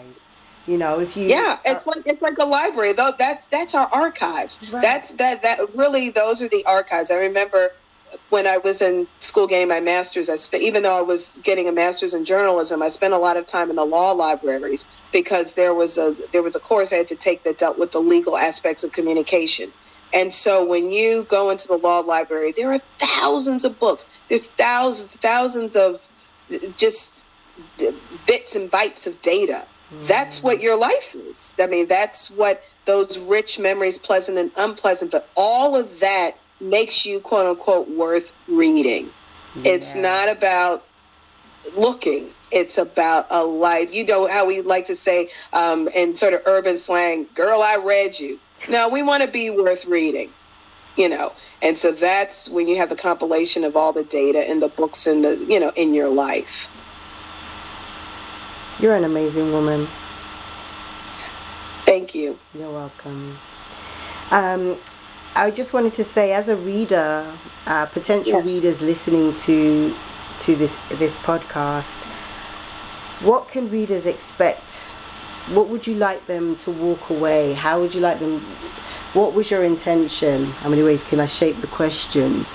You 0.67 0.77
know, 0.77 0.99
if 0.99 1.15
you 1.15 1.27
Yeah, 1.27 1.59
it's 1.63 1.85
uh, 1.85 1.91
like 1.91 2.03
it's 2.05 2.21
like 2.21 2.37
a 2.39 2.45
library. 2.45 2.93
Though 2.93 3.13
that's 3.17 3.47
that's 3.47 3.75
our 3.75 3.87
archives. 3.91 4.67
Right. 4.71 4.81
That's 4.81 5.11
that 5.13 5.43
that 5.43 5.59
really 5.75 6.09
those 6.09 6.41
are 6.41 6.47
the 6.47 6.65
archives. 6.65 7.11
I 7.11 7.15
remember 7.15 7.71
when 8.29 8.47
I 8.47 8.57
was 8.57 8.81
in 8.81 9.07
school 9.19 9.47
getting 9.47 9.67
my 9.67 9.81
master's, 9.81 10.29
I 10.29 10.35
spent, 10.35 10.63
even 10.63 10.83
though 10.83 10.97
I 10.97 11.01
was 11.01 11.39
getting 11.43 11.67
a 11.67 11.71
master's 11.71 12.13
in 12.13 12.25
journalism, 12.25 12.81
I 12.81 12.87
spent 12.87 13.13
a 13.13 13.17
lot 13.17 13.37
of 13.37 13.45
time 13.45 13.69
in 13.69 13.75
the 13.75 13.85
law 13.85 14.11
libraries 14.11 14.85
because 15.11 15.53
there 15.53 15.73
was 15.73 15.97
a 15.97 16.15
there 16.31 16.41
was 16.41 16.55
a 16.55 16.59
course 16.59 16.93
I 16.93 16.97
had 16.97 17.09
to 17.09 17.15
take 17.15 17.43
that 17.43 17.57
dealt 17.57 17.77
with 17.77 17.91
the 17.91 18.01
legal 18.01 18.37
aspects 18.37 18.83
of 18.83 18.91
communication. 18.91 19.71
And 20.13 20.33
so 20.33 20.65
when 20.65 20.91
you 20.91 21.23
go 21.23 21.49
into 21.49 21.67
the 21.67 21.77
law 21.77 21.99
library, 21.99 22.53
there 22.55 22.71
are 22.73 22.81
thousands 22.99 23.65
of 23.65 23.79
books. 23.79 24.05
There's 24.29 24.47
thousands, 24.47 25.11
thousands 25.15 25.75
of 25.75 25.99
just 26.77 27.25
bits 28.25 28.55
and 28.55 28.71
bytes 28.71 29.07
of 29.07 29.21
data. 29.21 29.65
That's 29.91 30.41
what 30.41 30.61
your 30.61 30.77
life 30.77 31.15
is. 31.15 31.55
I 31.59 31.67
mean, 31.67 31.87
that's 31.87 32.29
what 32.31 32.63
those 32.85 33.17
rich 33.17 33.59
memories, 33.59 33.97
pleasant 33.97 34.37
and 34.37 34.51
unpleasant, 34.57 35.11
but 35.11 35.29
all 35.35 35.75
of 35.75 35.99
that 35.99 36.37
makes 36.59 37.05
you 37.05 37.19
quote 37.19 37.45
unquote 37.45 37.89
worth 37.89 38.31
reading. 38.47 39.11
Yes. 39.55 39.65
It's 39.65 39.95
not 39.95 40.29
about 40.29 40.83
looking. 41.75 42.29
It's 42.51 42.77
about 42.77 43.27
a 43.29 43.43
life. 43.43 43.93
You 43.93 44.05
know 44.05 44.27
how 44.27 44.45
we 44.45 44.61
like 44.61 44.87
to 44.87 44.95
say 44.95 45.29
um, 45.53 45.87
in 45.89 46.15
sort 46.15 46.33
of 46.33 46.41
urban 46.45 46.77
slang, 46.77 47.27
girl, 47.35 47.61
I 47.61 47.77
read 47.77 48.19
you. 48.19 48.39
No, 48.69 48.89
we 48.89 49.03
want 49.03 49.23
to 49.23 49.29
be 49.29 49.49
worth 49.49 49.85
reading, 49.85 50.31
you 50.95 51.09
know. 51.09 51.33
And 51.61 51.77
so 51.77 51.91
that's 51.91 52.49
when 52.49 52.67
you 52.67 52.77
have 52.77 52.89
the 52.89 52.95
compilation 52.95 53.63
of 53.63 53.75
all 53.75 53.93
the 53.93 54.03
data 54.03 54.39
and 54.39 54.61
the 54.61 54.67
books 54.67 55.07
in 55.07 55.21
the, 55.21 55.35
you 55.35 55.59
know, 55.59 55.71
in 55.75 55.93
your 55.93 56.09
life. 56.09 56.67
You're 58.79 58.95
an 58.95 59.03
amazing 59.03 59.51
woman. 59.51 59.87
Thank 61.85 62.15
you. 62.15 62.37
You're 62.53 62.71
welcome. 62.71 63.37
Um, 64.31 64.77
I 65.35 65.51
just 65.51 65.73
wanted 65.73 65.93
to 65.95 66.03
say, 66.03 66.33
as 66.33 66.47
a 66.47 66.55
reader, 66.55 67.31
uh, 67.65 67.85
potential 67.87 68.39
yes. 68.39 68.55
readers 68.55 68.81
listening 68.81 69.33
to 69.35 69.93
to 70.39 70.55
this 70.55 70.75
this 70.91 71.15
podcast, 71.17 72.03
what 73.21 73.47
can 73.47 73.69
readers 73.69 74.05
expect 74.05 74.83
what 75.53 75.69
would 75.69 75.85
you 75.85 75.95
like 75.95 76.25
them 76.25 76.55
to 76.57 76.71
walk 76.71 77.09
away? 77.09 77.53
How 77.53 77.79
would 77.79 77.93
you 77.93 78.01
like 78.01 78.19
them? 78.19 78.39
What 79.13 79.33
was 79.33 79.51
your 79.51 79.63
intention? 79.63 80.47
How 80.47 80.69
many 80.69 80.81
ways 80.83 81.03
can 81.03 81.19
I 81.19 81.27
shape 81.27 81.61
the 81.61 81.67
question? 81.67 82.45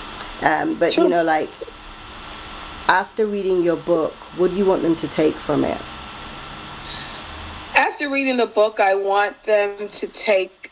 Um, 0.41 0.75
but 0.75 0.93
sure. 0.93 1.05
you 1.05 1.09
know, 1.09 1.23
like 1.23 1.49
after 2.87 3.25
reading 3.25 3.63
your 3.63 3.77
book, 3.77 4.13
what 4.37 4.51
do 4.51 4.57
you 4.57 4.65
want 4.65 4.81
them 4.81 4.95
to 4.97 5.07
take 5.07 5.35
from 5.35 5.63
it? 5.63 5.81
After 7.81 8.09
reading 8.09 8.37
the 8.37 8.45
book, 8.45 8.79
I 8.79 8.93
want 8.93 9.43
them 9.43 9.89
to 9.89 10.07
take 10.07 10.71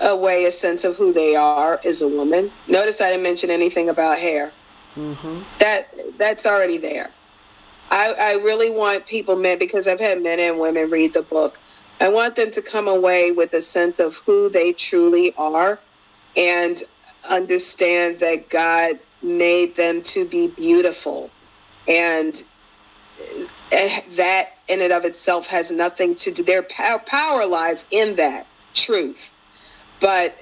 away 0.00 0.44
a 0.44 0.52
sense 0.52 0.84
of 0.84 0.94
who 0.94 1.12
they 1.12 1.34
are 1.34 1.80
as 1.84 2.02
a 2.02 2.08
woman. 2.08 2.52
Notice 2.68 3.00
I 3.00 3.10
didn't 3.10 3.24
mention 3.24 3.50
anything 3.50 3.88
about 3.88 4.20
hair. 4.20 4.52
Mm-hmm. 4.94 5.40
That 5.58 5.92
that's 6.18 6.46
already 6.46 6.78
there. 6.78 7.10
I, 7.90 8.12
I 8.12 8.32
really 8.34 8.70
want 8.70 9.06
people, 9.06 9.34
men, 9.34 9.58
because 9.58 9.88
I've 9.88 9.98
had 9.98 10.22
men 10.22 10.38
and 10.38 10.60
women 10.60 10.88
read 10.88 11.14
the 11.14 11.22
book. 11.22 11.58
I 12.00 12.10
want 12.10 12.36
them 12.36 12.52
to 12.52 12.62
come 12.62 12.86
away 12.86 13.32
with 13.32 13.52
a 13.52 13.60
sense 13.60 13.98
of 13.98 14.14
who 14.14 14.48
they 14.48 14.72
truly 14.72 15.34
are 15.36 15.80
and 16.36 16.80
understand 17.28 18.20
that 18.20 18.50
God 18.50 19.00
made 19.20 19.74
them 19.74 20.00
to 20.14 20.24
be 20.24 20.46
beautiful. 20.46 21.28
And 21.88 22.40
that 24.16 24.50
in 24.68 24.80
and 24.80 24.92
of 24.92 25.04
itself 25.04 25.46
has 25.46 25.70
nothing 25.70 26.14
to 26.16 26.32
do, 26.32 26.42
their 26.42 26.62
power 26.62 27.46
lies 27.46 27.84
in 27.90 28.16
that 28.16 28.46
truth. 28.74 29.30
But 30.00 30.36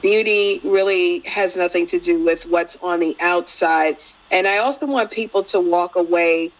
beauty 0.00 0.60
really 0.64 1.20
has 1.20 1.56
nothing 1.56 1.86
to 1.86 1.98
do 1.98 2.22
with 2.22 2.46
what's 2.46 2.76
on 2.76 3.00
the 3.00 3.16
outside. 3.20 3.96
And 4.30 4.46
I 4.46 4.58
also 4.58 4.86
want 4.86 5.10
people 5.10 5.44
to 5.44 5.60
walk 5.60 5.96
away 5.96 6.50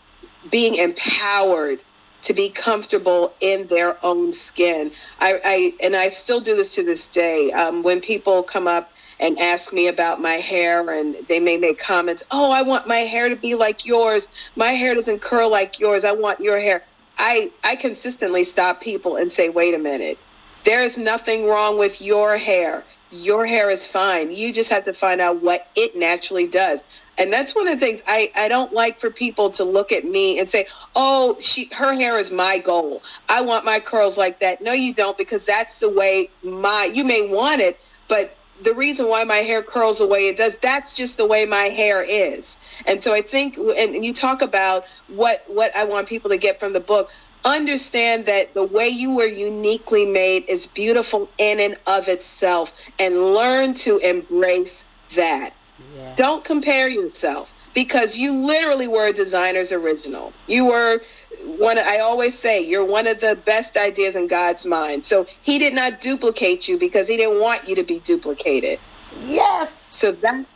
being 0.51 0.77
empowered 0.77 1.81
to 2.23 2.35
be 2.35 2.49
comfortable 2.49 3.33
in 3.41 3.67
their 3.69 4.05
own 4.05 4.33
skin. 4.33 4.91
I, 5.21 5.41
I 5.45 5.75
and 5.83 5.95
I 5.95 6.09
still 6.09 6.41
do 6.41 6.57
this 6.57 6.75
to 6.75 6.83
this 6.83 7.07
day. 7.07 7.53
Um, 7.53 7.83
when 7.83 8.01
people 8.01 8.43
come 8.43 8.67
up 8.67 8.91
and 9.21 9.39
ask 9.39 9.73
me 9.73 9.89
about 9.89 10.21
my 10.21 10.35
hair, 10.35 10.89
and 10.91 11.17
they 11.29 11.41
may 11.41 11.57
make 11.57 11.79
comments, 11.79 12.23
"Oh, 12.31 12.51
I 12.51 12.63
want 12.63 12.87
my 12.87 12.99
hair 12.99 13.29
to 13.29 13.37
be 13.37 13.55
like 13.55 13.87
yours. 13.87 14.29
My 14.57 14.73
hair 14.73 14.95
doesn't 14.95 15.21
curl 15.21 15.49
like 15.51 15.81
yours. 15.81 16.05
I 16.05 16.13
want 16.13 16.41
your 16.41 16.59
hair." 16.59 16.85
I 17.19 17.51
I 17.65 17.77
consistently 17.77 18.45
stop 18.45 18.81
people 18.81 19.17
and 19.17 19.33
say, 19.33 19.49
"Wait 19.49 19.75
a 19.75 19.79
minute. 19.79 20.19
There 20.65 20.83
is 20.83 20.99
nothing 20.99 21.47
wrong 21.47 21.79
with 21.79 22.01
your 22.03 22.37
hair. 22.37 22.85
Your 23.11 23.47
hair 23.47 23.71
is 23.71 23.87
fine. 23.87 24.31
You 24.31 24.53
just 24.53 24.71
have 24.71 24.85
to 24.85 24.93
find 24.93 25.21
out 25.21 25.43
what 25.43 25.67
it 25.75 25.97
naturally 25.97 26.47
does. 26.47 26.85
And 27.17 27.33
that's 27.33 27.55
one 27.55 27.67
of 27.67 27.79
the 27.79 27.85
things 27.85 28.03
I, 28.07 28.31
I 28.37 28.49
don't 28.49 28.73
like 28.73 29.01
for 29.01 29.11
people 29.11 29.51
to 29.53 29.65
look 29.65 29.91
at 29.93 30.05
me 30.05 30.39
and 30.39 30.49
say, 30.49 30.67
oh, 30.95 31.37
she 31.41 31.65
her 31.73 31.95
hair 31.95 32.19
is 32.19 32.31
my 32.31 32.59
goal. 32.59 33.03
I 33.29 33.41
want 33.41 33.65
my 33.65 33.81
curls 33.81 34.17
like 34.17 34.41
that. 34.41 34.63
No, 34.63 34.73
you 34.73 34.93
don't, 34.93 35.19
because 35.19 35.45
that's 35.45 35.81
the 35.81 35.89
way 35.89 36.31
my 36.43 36.85
you 36.85 37.03
may 37.03 37.27
want 37.27 37.61
it, 37.61 37.81
but 38.07 38.37
the 38.63 38.75
reason 38.75 39.09
why 39.09 39.25
my 39.25 39.39
hair 39.39 39.63
curls 39.63 39.99
the 39.99 40.07
way 40.07 40.29
it 40.29 40.37
does, 40.37 40.57
that's 40.57 40.93
just 40.93 41.17
the 41.17 41.27
way 41.27 41.47
my 41.47 41.65
hair 41.65 42.03
is. 42.03 42.59
And 42.87 43.03
so 43.03 43.13
I 43.15 43.23
think, 43.23 43.57
and 43.57 44.05
you 44.05 44.13
talk 44.13 44.43
about 44.43 44.85
what 45.09 45.45
what 45.47 45.75
I 45.77 45.85
want 45.85 46.09
people 46.09 46.31
to 46.31 46.37
get 46.37 46.61
from 46.61 46.73
the 46.73 46.81
book. 46.81 47.11
Understand 47.45 48.27
that 48.27 48.55
the 48.55 48.65
way 48.65 48.89
you 48.89 49.15
were 49.15 49.27
uniquely 49.27 50.05
made 50.05 50.45
is 50.49 50.67
beautiful 50.67 51.29
in 51.39 51.61
and 51.61 51.79
of 51.87 52.09
itself, 52.09 52.73
and 52.99 53.35
learn 53.35 53.75
to 53.75 53.99
embrace 53.99 54.85
that. 55.15 55.55
Yes. 55.97 56.19
Don't 56.19 56.45
compare 56.45 56.89
yourself 56.89 57.53
because 57.75 58.17
you 58.17 58.33
literally 58.33 58.89
were 58.89 59.07
a 59.07 59.13
designer's 59.13 59.71
original. 59.71 60.33
You 60.49 60.67
were 60.67 61.01
one 61.43 61.79
I 61.79 61.99
always 62.01 62.39
say 62.41 62.63
you're 62.63 62.87
one 62.87 63.07
of 63.07 63.21
the 63.21 63.37
best 63.37 63.77
ideas 63.77 64.17
in 64.17 64.29
God's 64.29 64.67
mind. 64.67 65.07
So 65.07 65.27
he 65.43 65.59
did 65.59 65.75
not 65.75 66.01
duplicate 66.01 66.69
you 66.69 66.79
because 66.79 67.09
he 67.09 67.17
didn't 67.17 67.41
want 67.41 67.69
you 67.69 67.77
to 67.77 67.85
be 67.85 68.01
duplicated. 68.01 68.81
Yes. 69.11 69.73
So 69.91 70.13
that 70.13 70.47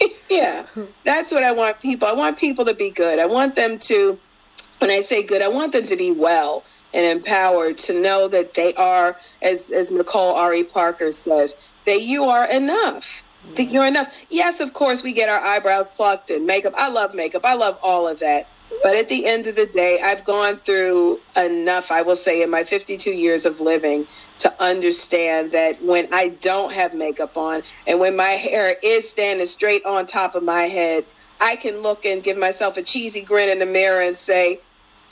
Yeah. 0.30 0.66
That's 1.04 1.32
what 1.32 1.44
I 1.44 1.52
want 1.52 1.80
people. 1.80 2.08
I 2.08 2.12
want 2.14 2.38
people 2.38 2.66
to 2.66 2.74
be 2.74 2.92
good. 2.92 3.18
I 3.18 3.26
want 3.26 3.56
them 3.56 3.78
to 3.88 4.20
when 4.80 4.90
I 4.90 5.02
say 5.02 5.24
good, 5.24 5.42
I 5.42 5.48
want 5.48 5.72
them 5.72 5.86
to 5.86 5.96
be 5.96 6.12
well 6.12 6.66
and 6.94 7.06
empowered 7.06 7.78
to 7.78 8.00
know 8.00 8.28
that 8.28 8.54
they 8.54 8.74
are 8.74 9.18
as 9.42 9.70
as 9.70 9.90
Nicole 9.92 10.34
Ari 10.34 10.64
Parker 10.64 11.12
says, 11.12 11.54
that 11.86 12.02
you 12.02 12.24
are 12.26 12.50
enough. 12.50 13.24
That 13.54 13.70
you're 13.70 13.86
enough. 13.86 14.12
Yes, 14.28 14.60
of 14.60 14.72
course, 14.72 15.02
we 15.02 15.12
get 15.12 15.28
our 15.28 15.38
eyebrows 15.38 15.88
plucked 15.88 16.30
and 16.30 16.46
makeup. 16.46 16.74
I 16.76 16.88
love 16.88 17.14
makeup. 17.14 17.44
I 17.44 17.54
love 17.54 17.78
all 17.82 18.08
of 18.08 18.18
that. 18.20 18.48
But 18.82 18.96
at 18.96 19.08
the 19.08 19.26
end 19.26 19.46
of 19.46 19.54
the 19.54 19.66
day, 19.66 20.00
I've 20.02 20.24
gone 20.24 20.58
through 20.58 21.20
enough, 21.36 21.90
I 21.90 22.02
will 22.02 22.16
say, 22.16 22.42
in 22.42 22.50
my 22.50 22.64
52 22.64 23.10
years 23.10 23.46
of 23.46 23.60
living 23.60 24.06
to 24.40 24.62
understand 24.62 25.52
that 25.52 25.82
when 25.82 26.12
I 26.12 26.28
don't 26.28 26.72
have 26.72 26.92
makeup 26.92 27.36
on 27.36 27.62
and 27.86 28.00
when 28.00 28.16
my 28.16 28.30
hair 28.30 28.76
is 28.82 29.08
standing 29.08 29.46
straight 29.46 29.84
on 29.84 30.06
top 30.06 30.34
of 30.34 30.42
my 30.42 30.62
head, 30.62 31.04
I 31.40 31.56
can 31.56 31.80
look 31.80 32.04
and 32.04 32.22
give 32.22 32.36
myself 32.36 32.76
a 32.76 32.82
cheesy 32.82 33.20
grin 33.20 33.48
in 33.48 33.58
the 33.58 33.66
mirror 33.66 34.00
and 34.02 34.16
say, 34.16 34.60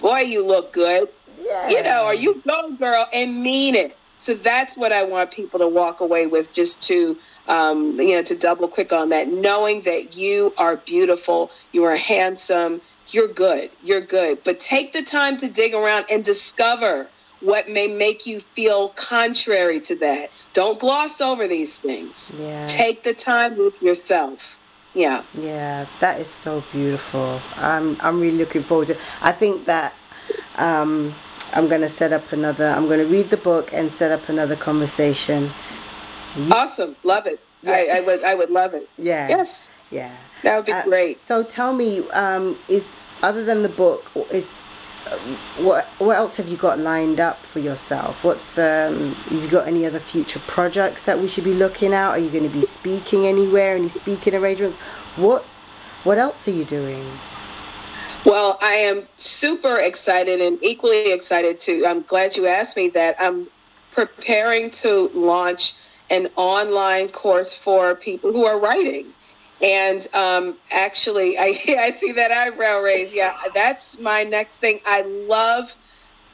Boy, 0.01 0.21
you 0.21 0.45
look 0.45 0.73
good. 0.73 1.09
Yeah. 1.39 1.69
You 1.69 1.83
know, 1.83 2.07
or 2.07 2.15
you 2.15 2.43
go, 2.47 2.73
girl, 2.73 3.07
and 3.13 3.43
mean 3.43 3.75
it. 3.75 3.97
So 4.25 4.33
that's 4.33 4.75
what 4.75 4.91
I 4.91 5.05
want 5.05 5.33
people 5.33 5.59
to 5.61 5.69
walk 5.69 6.01
away 6.01 6.27
with, 6.27 6.51
just 6.51 6.81
to 6.85 7.19
um, 7.47 8.01
you 8.01 8.13
know, 8.13 8.23
to 8.23 8.35
double 8.35 8.69
click 8.69 8.91
on 8.91 9.11
that, 9.11 9.29
knowing 9.29 9.83
that 9.83 10.17
you 10.17 10.55
are 10.57 10.77
beautiful, 10.79 11.51
you 11.73 11.85
are 11.85 11.95
handsome, 11.95 12.81
you're 13.09 13.29
good, 13.29 13.71
you're 13.83 14.01
good. 14.01 14.43
But 14.43 14.61
take 14.61 14.95
the 14.95 15.03
time 15.03 15.37
to 15.37 15.49
dig 15.49 15.75
around 15.75 16.07
and 16.11 16.25
discover 16.25 17.07
what 17.41 17.69
may 17.69 17.87
make 17.87 18.27
you 18.27 18.41
feel 18.41 18.89
contrary 18.91 19.79
to 19.81 19.97
that. 19.97 20.31
Don't 20.55 20.79
gloss 20.79 21.21
over 21.21 21.47
these 21.47 21.77
things. 21.79 22.33
Yes. 22.41 22.75
Take 22.75 23.03
the 23.03 23.13
time 23.13 23.59
with 23.59 23.83
yourself. 23.83 24.57
Yeah. 24.95 25.23
Yeah, 25.35 25.85
that 26.01 26.19
is 26.19 26.31
so 26.31 26.65
beautiful. 26.73 27.43
I'm 27.57 27.99
I'm 28.01 28.21
really 28.21 28.39
looking 28.39 28.63
forward 28.63 28.87
to. 28.87 28.97
I 29.21 29.33
think 29.33 29.67
that 29.67 29.93
um, 30.57 31.15
I'm 31.55 31.69
going 31.69 31.81
to 31.83 31.89
set 31.89 32.13
up 32.13 32.33
another. 32.33 32.67
I'm 32.67 32.87
going 32.87 32.99
to 32.99 33.07
read 33.07 33.31
the 33.31 33.37
book 33.37 33.73
and 33.73 33.91
set 33.91 34.11
up 34.11 34.29
another 34.29 34.57
conversation. 34.57 35.51
Awesome, 36.51 36.97
love 37.05 37.27
it. 37.27 37.41
Yeah. 37.63 37.73
I, 37.73 37.99
I, 37.99 38.01
would 38.01 38.25
I 38.25 38.35
would 38.35 38.51
love 38.51 38.75
it. 38.75 38.89
Yeah. 38.99 39.29
Yes. 39.29 39.69
Yeah. 39.91 40.15
That 40.43 40.57
would 40.57 40.67
be 40.67 40.73
uh, 40.73 40.83
great. 40.83 41.21
So 41.21 41.43
tell 41.43 41.73
me, 41.73 42.09
um, 42.11 42.59
is 42.69 42.85
other 43.23 43.45
than 43.45 43.63
the 43.63 43.69
book, 43.69 44.11
is 44.31 44.45
what 45.59 45.87
what 45.99 46.17
else 46.17 46.37
have 46.37 46.49
you 46.49 46.57
got 46.57 46.79
lined 46.79 47.21
up 47.21 47.39
for 47.47 47.61
yourself? 47.61 48.25
What's 48.25 48.55
the 48.55 48.89
um, 48.91 49.15
have 49.15 49.43
you 49.43 49.49
got 49.49 49.69
any 49.69 49.87
other 49.87 50.01
future 50.01 50.41
projects 50.41 51.05
that 51.05 51.19
we 51.19 51.29
should 51.29 51.45
be 51.45 51.55
looking 51.55 51.93
at? 51.93 52.09
Are 52.09 52.19
you 52.19 52.31
going 52.31 52.45
to 52.45 52.51
be 52.51 52.67
speaking 52.67 53.27
anywhere? 53.27 53.77
Any 53.77 53.89
speaking 53.89 54.35
arrangements? 54.35 54.77
What 55.17 55.45
what 56.03 56.19
else 56.19 56.49
are 56.49 56.53
you 56.53 56.65
doing? 56.65 57.07
Well, 58.25 58.59
I 58.63 58.75
am 58.75 59.07
super 59.19 59.79
excited 59.79 60.41
and 60.41 60.59
equally 60.63 61.13
excited 61.13 61.61
to. 61.61 61.85
I'm 61.87 62.03
glad 62.03 62.37
you 62.37 62.47
asked 62.47 62.77
me 62.77 62.89
that. 62.91 63.17
I'm 63.19 63.49
preparing 63.93 64.71
to 64.71 65.09
launch 65.15 65.75
an 66.11 66.29
online 66.37 67.09
course 67.09 67.55
for 67.55 67.95
people 67.95 68.33
who 68.33 68.47
are 68.47 68.59
writing. 68.59 69.13
And 69.63 70.07
um, 70.15 70.57
actually, 70.73 71.39
I, 71.39 71.59
I 71.69 71.93
see 71.99 72.13
that 72.13 72.33
eyebrow 72.33 72.81
raise. 72.81 73.15
Yeah, 73.15 73.35
that's 73.55 73.99
my 74.01 74.25
next 74.25 74.59
thing. 74.59 74.81
I 74.87 75.03
love, 75.03 75.73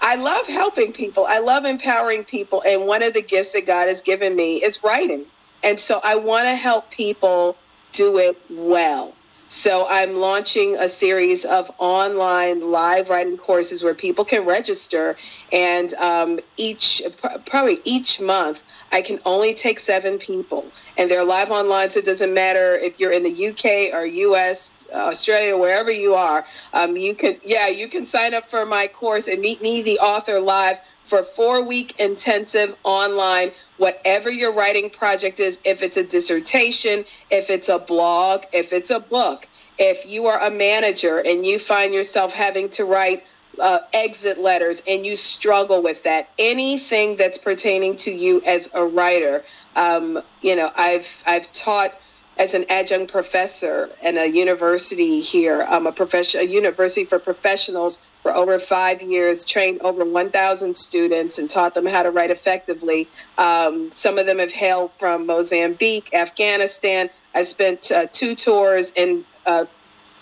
I 0.00 0.14
love 0.14 0.46
helping 0.46 0.92
people. 0.92 1.26
I 1.28 1.40
love 1.40 1.64
empowering 1.64 2.22
people. 2.24 2.62
And 2.64 2.86
one 2.86 3.02
of 3.02 3.14
the 3.14 3.22
gifts 3.22 3.52
that 3.54 3.66
God 3.66 3.88
has 3.88 4.00
given 4.00 4.36
me 4.36 4.62
is 4.62 4.84
writing. 4.84 5.26
And 5.64 5.78
so 5.78 6.00
I 6.04 6.16
want 6.16 6.44
to 6.44 6.54
help 6.54 6.92
people 6.92 7.56
do 7.92 8.18
it 8.18 8.36
well. 8.48 9.12
So 9.52 9.84
I'm 9.88 10.14
launching 10.14 10.76
a 10.76 10.88
series 10.88 11.44
of 11.44 11.72
online 11.78 12.70
live 12.70 13.08
writing 13.08 13.36
courses 13.36 13.82
where 13.82 13.96
people 13.96 14.24
can 14.24 14.44
register, 14.44 15.16
and 15.50 15.92
um, 15.94 16.38
each 16.56 17.02
probably 17.46 17.80
each 17.82 18.20
month 18.20 18.62
I 18.92 19.02
can 19.02 19.18
only 19.26 19.54
take 19.54 19.80
seven 19.80 20.18
people, 20.18 20.70
and 20.96 21.10
they're 21.10 21.24
live 21.24 21.50
online. 21.50 21.90
So 21.90 21.98
it 21.98 22.04
doesn't 22.04 22.32
matter 22.32 22.76
if 22.76 23.00
you're 23.00 23.10
in 23.10 23.24
the 23.24 23.48
UK 23.48 23.92
or 23.92 24.06
US, 24.06 24.86
Australia, 24.94 25.56
wherever 25.56 25.90
you 25.90 26.14
are. 26.14 26.46
Um, 26.72 26.96
you 26.96 27.16
can 27.16 27.40
yeah 27.42 27.66
you 27.66 27.88
can 27.88 28.06
sign 28.06 28.34
up 28.34 28.48
for 28.48 28.64
my 28.64 28.86
course 28.86 29.26
and 29.26 29.40
meet 29.40 29.60
me, 29.60 29.82
the 29.82 29.98
author, 29.98 30.38
live 30.38 30.78
for 31.10 31.24
four 31.24 31.62
week 31.62 31.98
intensive 31.98 32.76
online, 32.84 33.50
whatever 33.78 34.30
your 34.30 34.52
writing 34.52 34.88
project 34.88 35.40
is, 35.40 35.58
if 35.64 35.82
it's 35.82 35.96
a 35.96 36.04
dissertation, 36.04 37.04
if 37.30 37.50
it's 37.50 37.68
a 37.68 37.80
blog, 37.80 38.44
if 38.52 38.72
it's 38.72 38.90
a 38.90 39.00
book, 39.00 39.48
if 39.76 40.06
you 40.06 40.26
are 40.28 40.40
a 40.40 40.50
manager 40.50 41.18
and 41.18 41.44
you 41.44 41.58
find 41.58 41.92
yourself 41.92 42.32
having 42.32 42.68
to 42.68 42.84
write 42.84 43.24
uh, 43.58 43.80
exit 43.92 44.38
letters 44.38 44.82
and 44.86 45.04
you 45.04 45.16
struggle 45.16 45.82
with 45.82 46.04
that, 46.04 46.30
anything 46.38 47.16
that's 47.16 47.38
pertaining 47.38 47.96
to 47.96 48.12
you 48.12 48.40
as 48.46 48.70
a 48.72 48.84
writer, 48.84 49.42
um, 49.74 50.22
you 50.42 50.54
know, 50.54 50.70
I've 50.76 51.08
I've 51.26 51.50
taught 51.50 51.92
as 52.36 52.54
an 52.54 52.66
adjunct 52.70 53.10
professor 53.10 53.90
in 54.00 54.16
a 54.16 54.26
university 54.26 55.20
here. 55.20 55.60
I'm 55.68 55.88
a 55.88 55.92
profession, 55.92 56.40
a 56.40 56.44
university 56.44 57.04
for 57.04 57.18
professionals 57.18 57.98
for 58.22 58.34
over 58.34 58.58
five 58.58 59.02
years, 59.02 59.44
trained 59.44 59.80
over 59.80 60.04
1,000 60.04 60.76
students 60.76 61.38
and 61.38 61.48
taught 61.48 61.74
them 61.74 61.86
how 61.86 62.02
to 62.02 62.10
write 62.10 62.30
effectively. 62.30 63.08
Um, 63.38 63.90
some 63.92 64.18
of 64.18 64.26
them 64.26 64.38
have 64.38 64.52
hailed 64.52 64.92
from 64.98 65.26
Mozambique, 65.26 66.12
Afghanistan. 66.12 67.10
I 67.34 67.42
spent 67.42 67.90
uh, 67.90 68.06
two 68.12 68.34
tours 68.34 68.92
in 68.94 69.24
uh, 69.46 69.64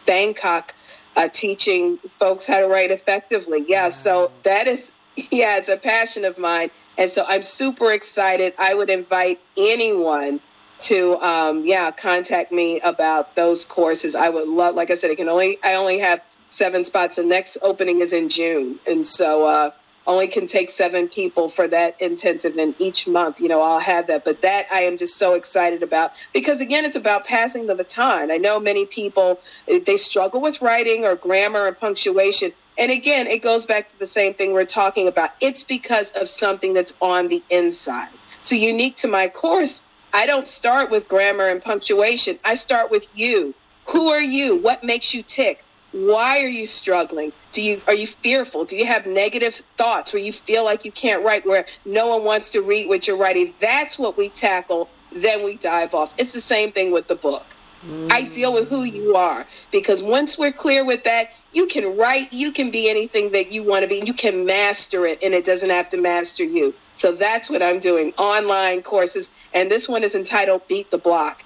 Bangkok 0.06 0.74
uh, 1.16 1.28
teaching 1.28 1.98
folks 2.18 2.46
how 2.46 2.60
to 2.60 2.68
write 2.68 2.90
effectively. 2.90 3.64
Yeah, 3.66 3.84
wow. 3.84 3.90
so 3.90 4.32
that 4.44 4.68
is, 4.68 4.92
yeah, 5.16 5.56
it's 5.56 5.68
a 5.68 5.76
passion 5.76 6.24
of 6.24 6.38
mine. 6.38 6.70
And 6.96 7.10
so 7.10 7.24
I'm 7.26 7.42
super 7.42 7.92
excited. 7.92 8.54
I 8.58 8.74
would 8.74 8.90
invite 8.90 9.40
anyone 9.56 10.40
to 10.78 11.20
um, 11.20 11.64
yeah 11.64 11.90
contact 11.90 12.52
me 12.52 12.80
about 12.80 13.34
those 13.34 13.64
courses 13.64 14.14
i 14.14 14.28
would 14.28 14.48
love 14.48 14.76
like 14.76 14.90
i 14.90 14.94
said 14.94 15.10
it 15.10 15.16
can 15.16 15.28
only 15.28 15.58
i 15.64 15.74
only 15.74 15.98
have 15.98 16.22
seven 16.48 16.84
spots. 16.84 17.16
The 17.16 17.24
next 17.24 17.58
opening 17.62 18.00
is 18.00 18.12
in 18.12 18.28
June, 18.28 18.78
and 18.86 19.06
so 19.06 19.46
uh, 19.46 19.70
only 20.06 20.26
can 20.26 20.46
take 20.46 20.70
seven 20.70 21.08
people 21.08 21.48
for 21.48 21.68
that 21.68 22.00
intensive. 22.00 22.56
And 22.56 22.74
each 22.80 23.06
month, 23.06 23.40
you 23.40 23.48
know, 23.48 23.60
I'll 23.60 23.78
have 23.78 24.06
that. 24.06 24.24
But 24.24 24.42
that 24.42 24.66
I 24.72 24.82
am 24.82 24.96
just 24.96 25.16
so 25.18 25.34
excited 25.34 25.82
about 25.82 26.12
because 26.32 26.60
again, 26.60 26.84
it's 26.84 26.96
about 26.96 27.24
passing 27.24 27.66
the 27.66 27.74
baton. 27.74 28.30
I 28.30 28.38
know 28.38 28.58
many 28.58 28.86
people 28.86 29.40
they 29.66 29.96
struggle 29.96 30.40
with 30.40 30.62
writing 30.62 31.04
or 31.04 31.14
grammar 31.14 31.66
and 31.66 31.78
punctuation. 31.78 32.52
And 32.78 32.92
again, 32.92 33.26
it 33.26 33.42
goes 33.42 33.66
back 33.66 33.90
to 33.90 33.98
the 33.98 34.06
same 34.06 34.34
thing 34.34 34.52
we're 34.52 34.64
talking 34.64 35.08
about. 35.08 35.30
It's 35.40 35.64
because 35.64 36.12
of 36.12 36.28
something 36.28 36.74
that's 36.74 36.94
on 37.02 37.28
the 37.28 37.42
inside. 37.50 38.08
So, 38.42 38.54
unique 38.54 38.96
to 38.98 39.08
my 39.08 39.28
course, 39.28 39.82
I 40.14 40.26
don't 40.26 40.46
start 40.46 40.90
with 40.90 41.08
grammar 41.08 41.48
and 41.48 41.60
punctuation. 41.60 42.38
I 42.44 42.54
start 42.54 42.90
with 42.90 43.08
you. 43.14 43.52
Who 43.88 44.10
are 44.10 44.22
you? 44.22 44.56
What 44.56 44.84
makes 44.84 45.12
you 45.12 45.22
tick? 45.22 45.64
Why 46.06 46.42
are 46.42 46.48
you 46.48 46.66
struggling? 46.66 47.32
Do 47.52 47.62
you 47.62 47.80
are 47.86 47.94
you 47.94 48.06
fearful? 48.06 48.64
Do 48.64 48.76
you 48.76 48.86
have 48.86 49.06
negative 49.06 49.62
thoughts 49.76 50.12
where 50.12 50.22
you 50.22 50.32
feel 50.32 50.64
like 50.64 50.84
you 50.84 50.92
can't 50.92 51.24
write 51.24 51.46
where 51.46 51.66
no 51.84 52.06
one 52.08 52.24
wants 52.24 52.50
to 52.50 52.62
read 52.62 52.88
what 52.88 53.06
you're 53.06 53.16
writing? 53.16 53.54
That's 53.60 53.98
what 53.98 54.16
we 54.16 54.28
tackle 54.28 54.88
then 55.12 55.44
we 55.44 55.56
dive 55.56 55.94
off. 55.94 56.12
It's 56.18 56.32
the 56.32 56.40
same 56.40 56.72
thing 56.72 56.90
with 56.90 57.08
the 57.08 57.14
book. 57.14 57.44
Mm. 57.86 58.10
i 58.10 58.22
deal 58.22 58.52
with 58.52 58.68
who 58.68 58.82
you 58.82 59.14
are 59.14 59.46
because 59.70 60.02
once 60.02 60.36
we're 60.36 60.50
clear 60.50 60.84
with 60.84 61.04
that 61.04 61.30
you 61.52 61.68
can 61.68 61.96
write 61.96 62.32
you 62.32 62.50
can 62.50 62.72
be 62.72 62.90
anything 62.90 63.30
that 63.30 63.52
you 63.52 63.62
want 63.62 63.82
to 63.82 63.86
be 63.86 64.02
you 64.04 64.12
can 64.12 64.44
master 64.44 65.06
it 65.06 65.22
and 65.22 65.32
it 65.32 65.44
doesn't 65.44 65.70
have 65.70 65.88
to 65.90 65.96
master 65.96 66.42
you. 66.42 66.74
So 66.96 67.12
that's 67.12 67.48
what 67.48 67.62
i'm 67.62 67.78
doing 67.78 68.12
online 68.18 68.82
courses 68.82 69.30
and 69.54 69.70
this 69.70 69.88
one 69.88 70.02
is 70.02 70.16
entitled 70.16 70.66
beat 70.66 70.90
the 70.90 70.98
block. 70.98 71.44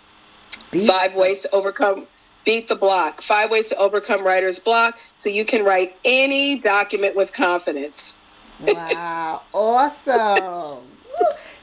Beat 0.71 0.88
five 0.88 1.15
ways 1.15 1.43
to 1.43 1.55
overcome 1.55 2.07
Beat 2.45 2.69
the 2.69 2.77
block. 2.77 3.23
Five 3.23 3.51
ways 3.51 3.69
to 3.69 3.77
overcome 3.77 4.25
writer's 4.25 4.59
block 4.59 4.99
so 5.17 5.29
you 5.29 5.45
can 5.45 5.65
write 5.65 5.97
any 6.05 6.59
document 6.59 7.15
with 7.15 7.33
confidence. 7.33 8.15
wow, 8.61 9.43
awesome. 9.53 10.85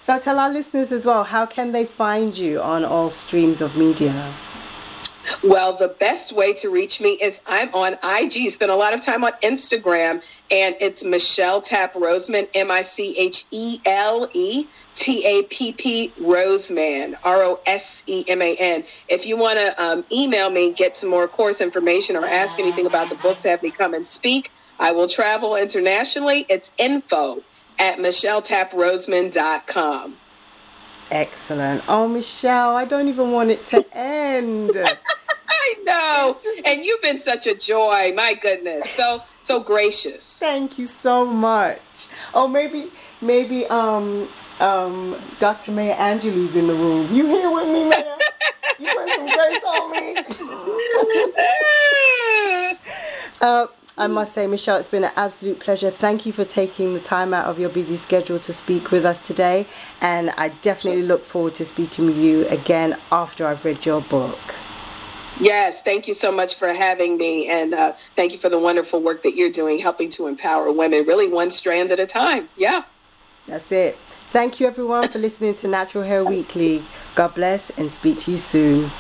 so 0.01 0.19
tell 0.19 0.39
our 0.39 0.49
listeners 0.49 0.91
as 0.91 1.05
well, 1.05 1.23
how 1.23 1.45
can 1.45 1.71
they 1.71 1.85
find 1.85 2.37
you 2.37 2.61
on 2.61 2.83
all 2.85 3.09
streams 3.09 3.61
of 3.61 3.75
media? 3.75 4.33
Well, 5.43 5.73
the 5.73 5.89
best 5.89 6.31
way 6.31 6.53
to 6.53 6.69
reach 6.69 6.99
me 6.99 7.11
is 7.11 7.39
I'm 7.45 7.73
on 7.73 7.97
IG. 8.03 8.49
Spend 8.51 8.71
a 8.71 8.75
lot 8.75 8.93
of 8.93 9.01
time 9.01 9.23
on 9.23 9.31
Instagram, 9.43 10.21
and 10.51 10.75
it's 10.79 11.03
Michele 11.03 11.61
Tapp 11.61 11.93
Roseman, 11.93 12.47
M 12.53 12.71
I 12.71 12.81
C 12.81 13.17
H 13.17 13.45
E 13.51 13.79
L 13.85 14.29
E 14.33 14.67
T 14.95 15.25
A 15.25 15.43
P 15.43 15.71
P 15.71 16.11
Roseman, 16.19 17.15
R 17.23 17.43
O 17.43 17.59
S 17.65 18.03
E 18.07 18.25
M 18.27 18.41
A 18.41 18.55
N. 18.55 18.83
If 19.07 19.25
you 19.25 19.37
want 19.37 19.59
to 19.59 19.83
um, 19.83 20.03
email 20.11 20.49
me, 20.49 20.73
get 20.73 20.97
some 20.97 21.09
more 21.09 21.27
course 21.27 21.61
information, 21.61 22.15
or 22.15 22.25
ask 22.25 22.59
anything 22.59 22.85
about 22.85 23.09
the 23.09 23.15
book 23.15 23.39
to 23.41 23.49
have 23.49 23.63
me 23.63 23.71
come 23.71 23.93
and 23.93 24.07
speak, 24.07 24.51
I 24.79 24.91
will 24.91 25.07
travel 25.07 25.55
internationally. 25.55 26.45
It's 26.49 26.71
info 26.77 27.43
at 27.77 27.97
micheletapproseman.com. 27.97 30.17
Excellent. 31.11 31.83
Oh, 31.87 32.07
Michele, 32.07 32.75
I 32.75 32.85
don't 32.85 33.07
even 33.07 33.31
want 33.31 33.49
it 33.49 33.65
to 33.67 33.83
end. 33.97 34.75
I 35.59 35.75
know. 35.83 36.37
And 36.65 36.85
you've 36.85 37.01
been 37.01 37.19
such 37.19 37.47
a 37.47 37.55
joy. 37.55 38.13
My 38.15 38.33
goodness. 38.33 38.89
So 38.91 39.21
so 39.41 39.59
gracious. 39.59 40.39
Thank 40.39 40.77
you 40.77 40.87
so 40.87 41.25
much. 41.25 41.79
Oh, 42.33 42.47
maybe 42.47 42.91
maybe 43.21 43.65
um 43.67 44.27
um 44.59 45.15
Dr. 45.39 45.71
Maya 45.71 45.95
Angelou's 45.95 46.55
in 46.55 46.67
the 46.67 46.73
room. 46.73 47.13
You 47.13 47.25
here 47.27 47.51
with 47.51 47.67
me, 47.67 47.85
Maya? 47.85 48.17
you 48.79 48.87
put 48.87 49.09
some 49.15 49.29
grace 49.29 49.63
on 49.63 49.91
me. 49.91 50.15
uh, 53.41 53.67
I 53.97 54.07
must 54.07 54.33
say, 54.33 54.47
Michele, 54.47 54.77
it's 54.77 54.87
been 54.87 55.03
an 55.03 55.11
absolute 55.17 55.59
pleasure. 55.59 55.91
Thank 55.91 56.25
you 56.25 56.31
for 56.31 56.45
taking 56.45 56.93
the 56.93 57.01
time 57.01 57.33
out 57.33 57.47
of 57.47 57.59
your 57.59 57.67
busy 57.69 57.97
schedule 57.97 58.39
to 58.39 58.53
speak 58.53 58.91
with 58.91 59.05
us 59.05 59.19
today. 59.19 59.67
And 59.99 60.29
I 60.31 60.49
definitely 60.61 61.03
look 61.03 61.25
forward 61.25 61.55
to 61.55 61.65
speaking 61.65 62.05
with 62.05 62.17
you 62.17 62.47
again 62.47 62.97
after 63.11 63.45
I've 63.45 63.65
read 63.65 63.85
your 63.85 63.99
book. 64.01 64.39
Yes, 65.39 65.81
thank 65.81 66.07
you 66.07 66.13
so 66.13 66.31
much 66.31 66.55
for 66.55 66.67
having 66.73 67.17
me. 67.17 67.47
And 67.47 67.73
uh, 67.73 67.93
thank 68.15 68.33
you 68.33 68.39
for 68.39 68.49
the 68.49 68.59
wonderful 68.59 69.01
work 69.01 69.23
that 69.23 69.35
you're 69.35 69.51
doing, 69.51 69.79
helping 69.79 70.09
to 70.11 70.27
empower 70.27 70.71
women, 70.71 71.05
really 71.05 71.27
one 71.27 71.49
strand 71.49 71.91
at 71.91 71.99
a 71.99 72.05
time. 72.05 72.49
Yeah. 72.57 72.83
That's 73.47 73.71
it. 73.71 73.97
Thank 74.31 74.59
you, 74.59 74.67
everyone, 74.67 75.07
for 75.07 75.17
listening 75.17 75.55
to 75.55 75.67
Natural 75.67 76.03
Hair 76.03 76.25
Weekly. 76.25 76.83
God 77.15 77.33
bless 77.33 77.71
and 77.71 77.91
speak 77.91 78.19
to 78.21 78.31
you 78.31 78.37
soon. 78.37 78.91